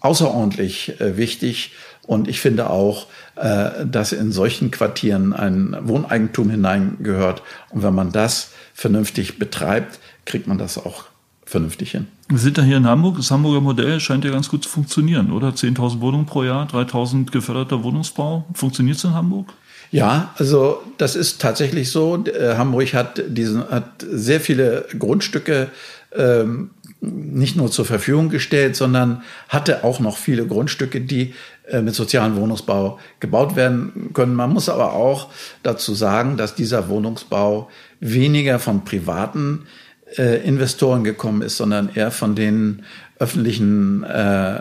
außerordentlich 0.00 1.00
äh, 1.00 1.16
wichtig. 1.16 1.72
Und 2.06 2.28
ich 2.28 2.40
finde 2.40 2.68
auch, 2.68 3.06
äh, 3.36 3.86
dass 3.86 4.12
in 4.12 4.32
solchen 4.32 4.70
Quartieren 4.70 5.32
ein 5.32 5.76
Wohneigentum 5.82 6.50
hineingehört. 6.50 7.42
Und 7.70 7.82
wenn 7.82 7.94
man 7.94 8.12
das 8.12 8.50
vernünftig 8.74 9.38
betreibt, 9.38 10.00
kriegt 10.24 10.46
man 10.46 10.58
das 10.58 10.76
auch 10.76 11.04
vernünftig 11.44 11.92
hin. 11.92 12.08
Wir 12.32 12.38
sind 12.38 12.56
ja 12.56 12.64
hier 12.64 12.78
in 12.78 12.86
Hamburg. 12.86 13.16
Das 13.18 13.30
Hamburger 13.30 13.60
Modell 13.60 14.00
scheint 14.00 14.24
ja 14.24 14.30
ganz 14.30 14.48
gut 14.48 14.64
zu 14.64 14.70
funktionieren, 14.70 15.30
oder? 15.32 15.48
10.000 15.48 16.00
Wohnungen 16.00 16.24
pro 16.24 16.44
Jahr, 16.44 16.66
3.000 16.66 17.30
geförderter 17.30 17.84
Wohnungsbau. 17.84 18.46
Funktioniert 18.54 18.96
es 18.96 19.04
in 19.04 19.12
Hamburg? 19.12 19.52
Ja, 19.90 20.32
also 20.38 20.80
das 20.96 21.14
ist 21.14 21.42
tatsächlich 21.42 21.90
so. 21.90 22.24
Äh, 22.24 22.56
Hamburg 22.56 22.94
hat, 22.94 23.22
diesen, 23.28 23.68
hat 23.68 23.84
sehr 24.00 24.40
viele 24.40 24.86
Grundstücke 24.98 25.68
ähm, 26.14 26.70
nicht 27.02 27.56
nur 27.56 27.70
zur 27.70 27.84
Verfügung 27.84 28.30
gestellt, 28.30 28.76
sondern 28.76 29.22
hatte 29.50 29.84
auch 29.84 30.00
noch 30.00 30.16
viele 30.16 30.46
Grundstücke, 30.46 31.02
die 31.02 31.34
äh, 31.68 31.82
mit 31.82 31.94
sozialem 31.94 32.36
Wohnungsbau 32.36 32.98
gebaut 33.20 33.56
werden 33.56 34.10
können. 34.14 34.34
Man 34.34 34.54
muss 34.54 34.70
aber 34.70 34.94
auch 34.94 35.28
dazu 35.62 35.92
sagen, 35.92 36.38
dass 36.38 36.54
dieser 36.54 36.88
Wohnungsbau 36.88 37.68
weniger 38.00 38.58
von 38.58 38.84
privaten 38.84 39.66
äh, 40.18 40.46
Investoren 40.46 41.04
gekommen 41.04 41.42
ist, 41.42 41.56
sondern 41.56 41.90
eher 41.94 42.10
von 42.10 42.34
den 42.34 42.82
öffentlichen 43.18 44.04
äh, 44.04 44.60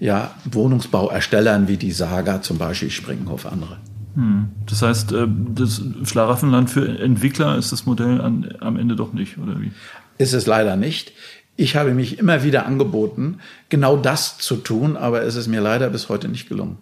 ja, 0.00 0.34
Wohnungsbauerstellern 0.44 1.68
wie 1.68 1.76
die 1.76 1.92
Saga 1.92 2.42
zum 2.42 2.58
Beispiel, 2.58 2.90
Springenhof, 2.90 3.46
andere. 3.46 3.78
Hm. 4.14 4.48
Das 4.68 4.82
heißt, 4.82 5.12
äh, 5.12 5.26
das 5.54 5.82
Schlaraffenland 6.04 6.70
für 6.70 6.98
Entwickler 6.98 7.56
ist 7.56 7.72
das 7.72 7.86
Modell 7.86 8.20
an, 8.20 8.56
am 8.60 8.76
Ende 8.76 8.96
doch 8.96 9.12
nicht, 9.12 9.38
oder 9.38 9.60
wie? 9.60 9.72
ist 10.18 10.32
es 10.32 10.46
leider 10.46 10.76
nicht. 10.76 11.12
Ich 11.56 11.76
habe 11.76 11.92
mich 11.92 12.18
immer 12.18 12.42
wieder 12.42 12.64
angeboten, 12.66 13.38
genau 13.68 13.96
das 13.96 14.38
zu 14.38 14.56
tun, 14.56 14.96
aber 14.96 15.22
es 15.22 15.36
ist 15.36 15.48
mir 15.48 15.60
leider 15.60 15.90
bis 15.90 16.08
heute 16.08 16.28
nicht 16.28 16.48
gelungen. 16.48 16.78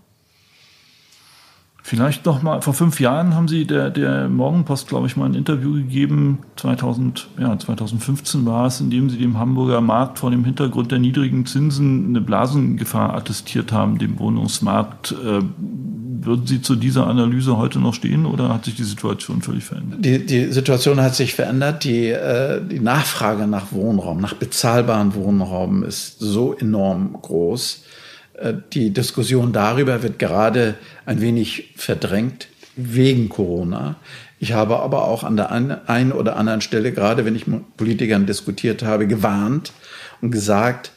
Vielleicht 1.82 2.26
noch 2.26 2.42
mal, 2.42 2.60
vor 2.60 2.74
fünf 2.74 3.00
Jahren 3.00 3.34
haben 3.34 3.48
Sie 3.48 3.64
der, 3.64 3.90
der 3.90 4.28
Morgenpost, 4.28 4.88
glaube 4.88 5.06
ich, 5.06 5.16
mal 5.16 5.26
ein 5.26 5.34
Interview 5.34 5.72
gegeben, 5.72 6.40
2000, 6.56 7.28
ja, 7.38 7.58
2015 7.58 8.44
war 8.44 8.66
es, 8.66 8.80
in 8.80 8.90
dem 8.90 9.08
Sie 9.08 9.18
dem 9.18 9.38
Hamburger 9.38 9.80
Markt 9.80 10.18
vor 10.18 10.30
dem 10.30 10.44
Hintergrund 10.44 10.92
der 10.92 10.98
niedrigen 10.98 11.46
Zinsen 11.46 12.08
eine 12.08 12.20
Blasengefahr 12.20 13.14
attestiert 13.14 13.72
haben, 13.72 13.98
dem 13.98 14.18
Wohnungsmarkt. 14.18 15.12
Äh, 15.12 15.42
würden 16.22 16.46
Sie 16.46 16.60
zu 16.60 16.76
dieser 16.76 17.06
Analyse 17.06 17.56
heute 17.56 17.78
noch 17.78 17.94
stehen 17.94 18.26
oder 18.26 18.50
hat 18.50 18.66
sich 18.66 18.74
die 18.74 18.84
Situation 18.84 19.40
völlig 19.40 19.64
verändert? 19.64 20.04
Die, 20.04 20.24
die 20.24 20.52
Situation 20.52 21.00
hat 21.00 21.14
sich 21.14 21.34
verändert. 21.34 21.84
Die, 21.84 22.08
äh, 22.08 22.60
die 22.62 22.80
Nachfrage 22.80 23.46
nach 23.46 23.72
Wohnraum, 23.72 24.20
nach 24.20 24.34
bezahlbaren 24.34 25.14
Wohnraum 25.14 25.82
ist 25.82 26.18
so 26.18 26.54
enorm 26.54 27.14
groß. 27.14 27.84
Äh, 28.40 28.54
die 28.72 28.90
Diskussion 28.90 29.52
darüber 29.52 30.02
wird 30.02 30.18
gerade 30.18 30.74
ein 31.06 31.20
wenig 31.20 31.74
verdrängt 31.76 32.48
wegen 32.76 33.28
Corona. 33.28 33.96
Ich 34.38 34.54
habe 34.54 34.78
aber 34.80 35.04
auch 35.04 35.22
an 35.22 35.36
der 35.36 35.52
einen 35.52 36.12
oder 36.12 36.36
anderen 36.36 36.62
Stelle, 36.62 36.92
gerade 36.92 37.26
wenn 37.26 37.36
ich 37.36 37.46
mit 37.46 37.76
Politikern 37.76 38.24
diskutiert 38.24 38.82
habe, 38.82 39.06
gewarnt 39.06 39.72
und 40.22 40.30
gesagt, 40.30 40.92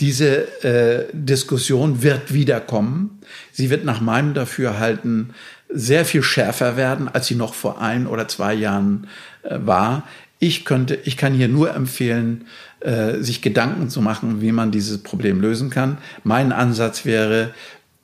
diese 0.00 0.64
äh, 0.64 1.06
Diskussion 1.12 2.02
wird 2.02 2.34
wiederkommen. 2.34 3.20
Sie 3.52 3.70
wird 3.70 3.84
nach 3.84 4.00
meinem 4.00 4.34
Dafürhalten 4.34 5.34
sehr 5.68 6.04
viel 6.04 6.24
schärfer 6.24 6.76
werden, 6.76 7.08
als 7.08 7.28
sie 7.28 7.36
noch 7.36 7.54
vor 7.54 7.80
ein 7.80 8.08
oder 8.08 8.26
zwei 8.26 8.54
Jahren 8.54 9.06
äh, 9.44 9.58
war. 9.62 10.02
Ich 10.40 10.64
könnte, 10.64 10.98
ich 11.04 11.16
kann 11.16 11.32
hier 11.32 11.48
nur 11.48 11.72
empfehlen, 11.74 12.46
äh, 12.84 13.22
sich 13.22 13.42
Gedanken 13.42 13.88
zu 13.88 14.00
machen, 14.00 14.40
wie 14.40 14.52
man 14.52 14.70
dieses 14.70 14.98
Problem 14.98 15.40
lösen 15.40 15.70
kann. 15.70 15.98
Mein 16.22 16.52
Ansatz 16.52 17.04
wäre, 17.04 17.54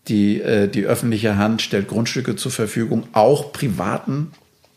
die, 0.08 0.40
äh, 0.40 0.68
die 0.68 0.86
öffentliche 0.86 1.36
Hand 1.36 1.62
stellt 1.62 1.88
Grundstücke 1.88 2.34
zur 2.36 2.50
Verfügung, 2.50 3.06
auch 3.12 3.52
privaten 3.52 4.32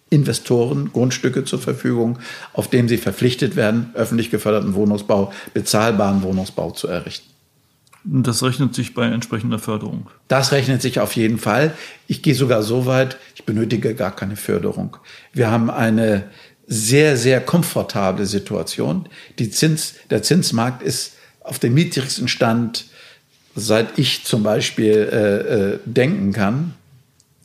Investoren 0.10 0.92
Grundstücke 0.94 1.44
zur 1.44 1.60
Verfügung, 1.60 2.20
auf 2.54 2.70
denen 2.70 2.88
sie 2.88 2.98
verpflichtet 2.98 3.56
werden, 3.56 3.92
öffentlich 3.96 4.30
geförderten 4.30 4.76
Wohnungsbau, 4.76 5.34
bezahlbaren 5.54 6.22
Wohnungsbau 6.22 6.72
zu 6.72 6.88
errichten. 6.88 7.30
Das 8.04 8.44
rechnet 8.44 8.76
sich 8.76 8.94
bei 8.94 9.06
entsprechender 9.06 9.60
Förderung. 9.60 10.10
Das 10.28 10.52
rechnet 10.52 10.82
sich 10.82 11.00
auf 11.00 11.16
jeden 11.16 11.38
Fall. 11.38 11.74
Ich 12.08 12.22
gehe 12.22 12.36
sogar 12.36 12.62
so 12.62 12.86
weit, 12.86 13.18
ich 13.34 13.46
benötige 13.46 13.96
gar 13.96 14.13
keine 14.13 14.36
Förderung. 14.36 14.98
Wir 15.32 15.50
haben 15.50 15.70
eine 15.70 16.26
sehr, 16.67 17.17
sehr 17.17 17.41
komfortable 17.41 18.26
Situation. 18.26 19.08
Die 19.39 19.49
Zins, 19.49 19.95
der 20.10 20.23
Zinsmarkt 20.23 20.82
ist 20.82 21.13
auf 21.41 21.60
dem 21.60 21.73
niedrigsten 21.73 22.28
Stand, 22.28 22.86
seit 23.56 23.99
ich 23.99 24.23
zum 24.23 24.43
Beispiel 24.43 25.10
äh, 25.12 25.73
äh, 25.73 25.80
denken 25.86 26.34
kann. 26.34 26.73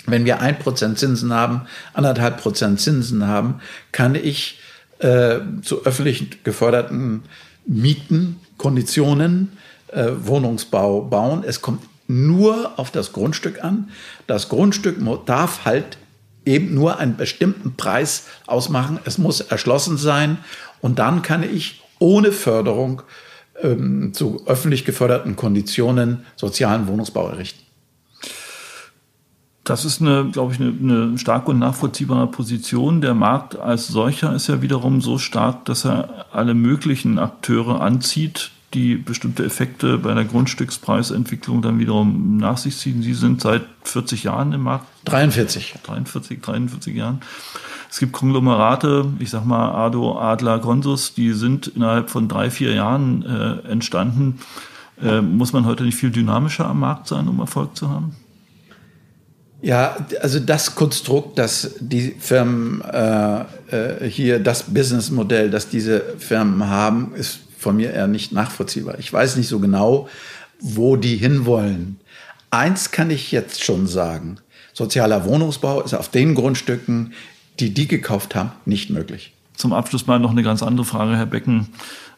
Wenn 0.06 0.24
wir 0.24 0.40
ein 0.40 0.58
Prozent 0.58 0.98
Zinsen 0.98 1.34
haben, 1.34 1.62
anderthalb 1.92 2.40
Prozent 2.40 2.80
Zinsen 2.80 3.26
haben, 3.26 3.60
kann 3.92 4.14
ich 4.14 4.58
äh, 5.00 5.40
zu 5.62 5.84
öffentlich 5.84 6.42
geförderten 6.44 7.24
Mieten, 7.66 8.40
Konditionen, 8.56 9.52
äh, 9.88 10.06
Wohnungsbau 10.22 11.02
bauen. 11.02 11.44
Es 11.46 11.60
kommt 11.60 11.82
nur 12.06 12.78
auf 12.78 12.90
das 12.90 13.12
Grundstück 13.12 13.62
an. 13.62 13.90
Das 14.26 14.48
Grundstück 14.48 14.96
darf 15.26 15.66
halt 15.66 15.98
eben 16.48 16.74
nur 16.74 16.98
einen 16.98 17.16
bestimmten 17.16 17.76
Preis 17.76 18.26
ausmachen. 18.46 18.98
Es 19.04 19.18
muss 19.18 19.40
erschlossen 19.40 19.98
sein 19.98 20.38
und 20.80 20.98
dann 20.98 21.22
kann 21.22 21.42
ich 21.42 21.82
ohne 21.98 22.32
Förderung 22.32 23.02
ähm, 23.62 24.12
zu 24.14 24.42
öffentlich 24.46 24.84
geförderten 24.84 25.36
Konditionen 25.36 26.24
sozialen 26.36 26.88
Wohnungsbau 26.88 27.28
errichten. 27.28 27.64
Das 29.64 29.84
ist 29.84 30.00
eine, 30.00 30.30
glaube 30.32 30.54
ich, 30.54 30.60
eine, 30.60 30.70
eine 30.70 31.18
starke 31.18 31.50
und 31.50 31.58
nachvollziehbare 31.58 32.28
Position. 32.28 33.02
Der 33.02 33.12
Markt 33.12 33.58
als 33.58 33.88
solcher 33.88 34.34
ist 34.34 34.48
ja 34.48 34.62
wiederum 34.62 35.02
so 35.02 35.18
stark, 35.18 35.66
dass 35.66 35.84
er 35.84 36.26
alle 36.32 36.54
möglichen 36.54 37.18
Akteure 37.18 37.82
anzieht, 37.82 38.50
die 38.74 38.96
bestimmte 38.96 39.44
Effekte 39.44 39.98
bei 39.98 40.12
der 40.12 40.24
Grundstückspreisentwicklung 40.24 41.62
dann 41.62 41.78
wiederum 41.78 42.36
nach 42.36 42.58
sich 42.58 42.76
ziehen. 42.76 43.02
Sie 43.02 43.14
sind 43.14 43.40
seit 43.40 43.62
40 43.84 44.24
Jahren 44.24 44.52
im 44.52 44.62
Markt. 44.62 44.86
43. 45.06 45.74
43, 45.82 46.40
43 46.40 46.94
Jahren. 46.94 47.20
Es 47.90 47.98
gibt 47.98 48.12
Konglomerate, 48.12 49.06
ich 49.18 49.30
sag 49.30 49.46
mal 49.46 49.70
Ado, 49.70 50.18
Adler, 50.18 50.58
Consus, 50.58 51.14
die 51.14 51.32
sind 51.32 51.68
innerhalb 51.68 52.10
von 52.10 52.28
drei, 52.28 52.50
vier 52.50 52.74
Jahren 52.74 53.24
äh, 53.24 53.70
entstanden. 53.70 54.40
Äh, 55.02 55.22
muss 55.22 55.54
man 55.54 55.64
heute 55.64 55.84
nicht 55.84 55.96
viel 55.96 56.10
dynamischer 56.10 56.66
am 56.66 56.80
Markt 56.80 57.08
sein, 57.08 57.28
um 57.28 57.40
Erfolg 57.40 57.76
zu 57.76 57.88
haben? 57.88 58.14
Ja, 59.60 59.96
also 60.20 60.38
das 60.38 60.74
Konstrukt, 60.74 61.38
dass 61.38 61.76
die 61.80 62.14
Firmen 62.18 62.80
äh, 62.82 63.40
äh, 63.70 64.08
hier, 64.08 64.38
das 64.38 64.64
Businessmodell, 64.64 65.50
das 65.50 65.68
diese 65.68 66.00
Firmen 66.18 66.68
haben, 66.68 67.14
ist 67.14 67.40
von 67.58 67.76
mir 67.76 67.92
eher 67.92 68.06
nicht 68.06 68.32
nachvollziehbar. 68.32 68.98
Ich 68.98 69.12
weiß 69.12 69.36
nicht 69.36 69.48
so 69.48 69.58
genau, 69.58 70.08
wo 70.60 70.96
die 70.96 71.16
hinwollen. 71.16 72.00
Eins 72.50 72.90
kann 72.90 73.10
ich 73.10 73.32
jetzt 73.32 73.62
schon 73.62 73.86
sagen. 73.86 74.38
Sozialer 74.72 75.24
Wohnungsbau 75.24 75.82
ist 75.82 75.94
auf 75.94 76.08
den 76.08 76.34
Grundstücken, 76.34 77.12
die 77.60 77.74
die 77.74 77.88
gekauft 77.88 78.34
haben, 78.34 78.52
nicht 78.64 78.90
möglich. 78.90 79.34
Zum 79.54 79.72
Abschluss 79.72 80.06
mal 80.06 80.20
noch 80.20 80.30
eine 80.30 80.42
ganz 80.42 80.62
andere 80.62 80.86
Frage, 80.86 81.16
Herr 81.16 81.26
Becken. 81.26 81.68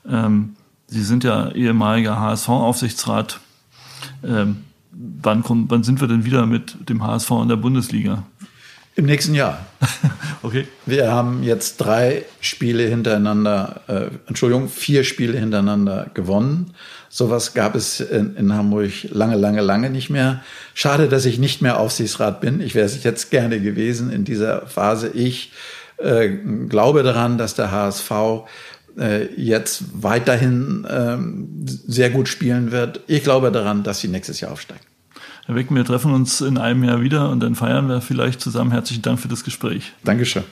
Ähm, 0.09 0.57
Sie 0.87 1.05
sind 1.05 1.23
ja 1.23 1.51
ehemaliger 1.53 2.19
HSV-Aufsichtsrat. 2.19 3.39
Ähm, 4.25 4.65
wann, 4.91 5.45
wann 5.47 5.85
sind 5.85 6.01
wir 6.01 6.09
denn 6.09 6.25
wieder 6.25 6.47
mit 6.47 6.89
dem 6.89 7.05
HSV 7.05 7.31
in 7.43 7.49
der 7.49 7.57
Bundesliga? 7.57 8.25
Im 8.97 9.07
nächsten 9.07 9.35
Jahr. 9.35 9.65
okay. 10.43 10.67
Wir 10.85 11.13
haben 11.13 11.43
jetzt 11.43 11.77
drei 11.77 12.25
Spiele 12.41 12.83
hintereinander, 12.85 13.81
äh, 13.87 14.07
Entschuldigung, 14.27 14.69
vier 14.69 15.05
Spiele 15.05 15.39
hintereinander 15.39 16.11
gewonnen. 16.13 16.75
Sowas 17.09 17.55
gab 17.55 17.75
es 17.75 18.01
in, 18.01 18.37
in, 18.37 18.53
Hamburg 18.53 18.91
lange, 19.11 19.37
lange, 19.37 19.61
lange 19.61 19.91
nicht 19.91 20.11
mehr. 20.11 20.43
Schade, 20.75 21.09
dass 21.09 21.25
ich 21.25 21.39
nicht 21.39 21.63
mehr 21.63 21.79
Aufsichtsrat 21.79 22.41
bin. 22.41 22.61
Ich 22.61 22.75
wäre 22.75 22.87
es 22.87 23.03
jetzt 23.03 23.31
gerne 23.31 23.61
gewesen 23.61 24.11
in 24.11 24.25
dieser 24.25 24.67
Phase. 24.67 25.09
Ich 25.09 25.53
äh, 25.99 26.29
glaube 26.69 27.03
daran, 27.03 27.39
dass 27.39 27.55
der 27.55 27.71
HSV 27.71 28.11
äh, 28.99 29.27
jetzt 29.37 29.85
weiterhin 30.03 30.85
äh, 30.85 31.17
sehr 31.87 32.11
gut 32.11 32.29
spielen 32.29 32.73
wird. 32.73 33.01
Ich 33.07 33.23
glaube 33.23 33.53
daran, 33.53 33.83
dass 33.83 34.01
sie 34.01 34.09
nächstes 34.09 34.41
Jahr 34.41 34.53
aufsteigen. 34.53 34.90
Herr 35.47 35.55
Becken, 35.55 35.77
wir 35.77 35.85
treffen 35.85 36.13
uns 36.13 36.41
in 36.41 36.59
einem 36.59 36.85
Jahr 36.85 37.01
wieder 37.01 37.31
und 37.31 37.41
dann 37.41 37.55
feiern 37.55 37.89
wir 37.89 38.01
vielleicht 38.01 38.41
zusammen. 38.41 38.71
Herzlichen 38.71 39.03
Dank 39.03 39.21
für 39.21 39.29
das 39.29 39.45
Gespräch. 39.45 39.93
Dankeschön. 40.05 40.45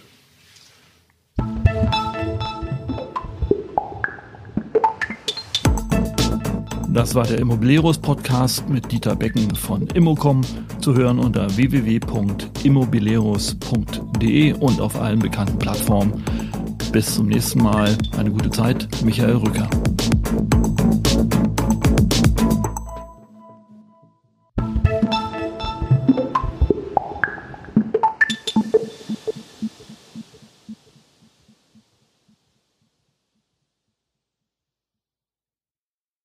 Das 6.99 7.15
war 7.15 7.25
der 7.25 7.39
Immobilieros 7.39 7.99
Podcast 7.99 8.69
mit 8.69 8.91
Dieter 8.91 9.15
Becken 9.15 9.55
von 9.55 9.87
Immocom 9.89 10.41
zu 10.81 10.97
hören 10.97 11.21
unter 11.21 11.57
www.immobilieros.de 11.57 14.53
und 14.55 14.81
auf 14.81 15.01
allen 15.01 15.21
bekannten 15.21 15.61
Plattformen. 15.61 16.25
Bis 16.91 17.15
zum 17.15 17.29
nächsten 17.29 17.63
Mal. 17.63 17.97
Eine 18.17 18.33
gute 18.33 18.51
Zeit. 18.51 18.89
Michael 19.05 19.37
Rücker. 19.37 19.71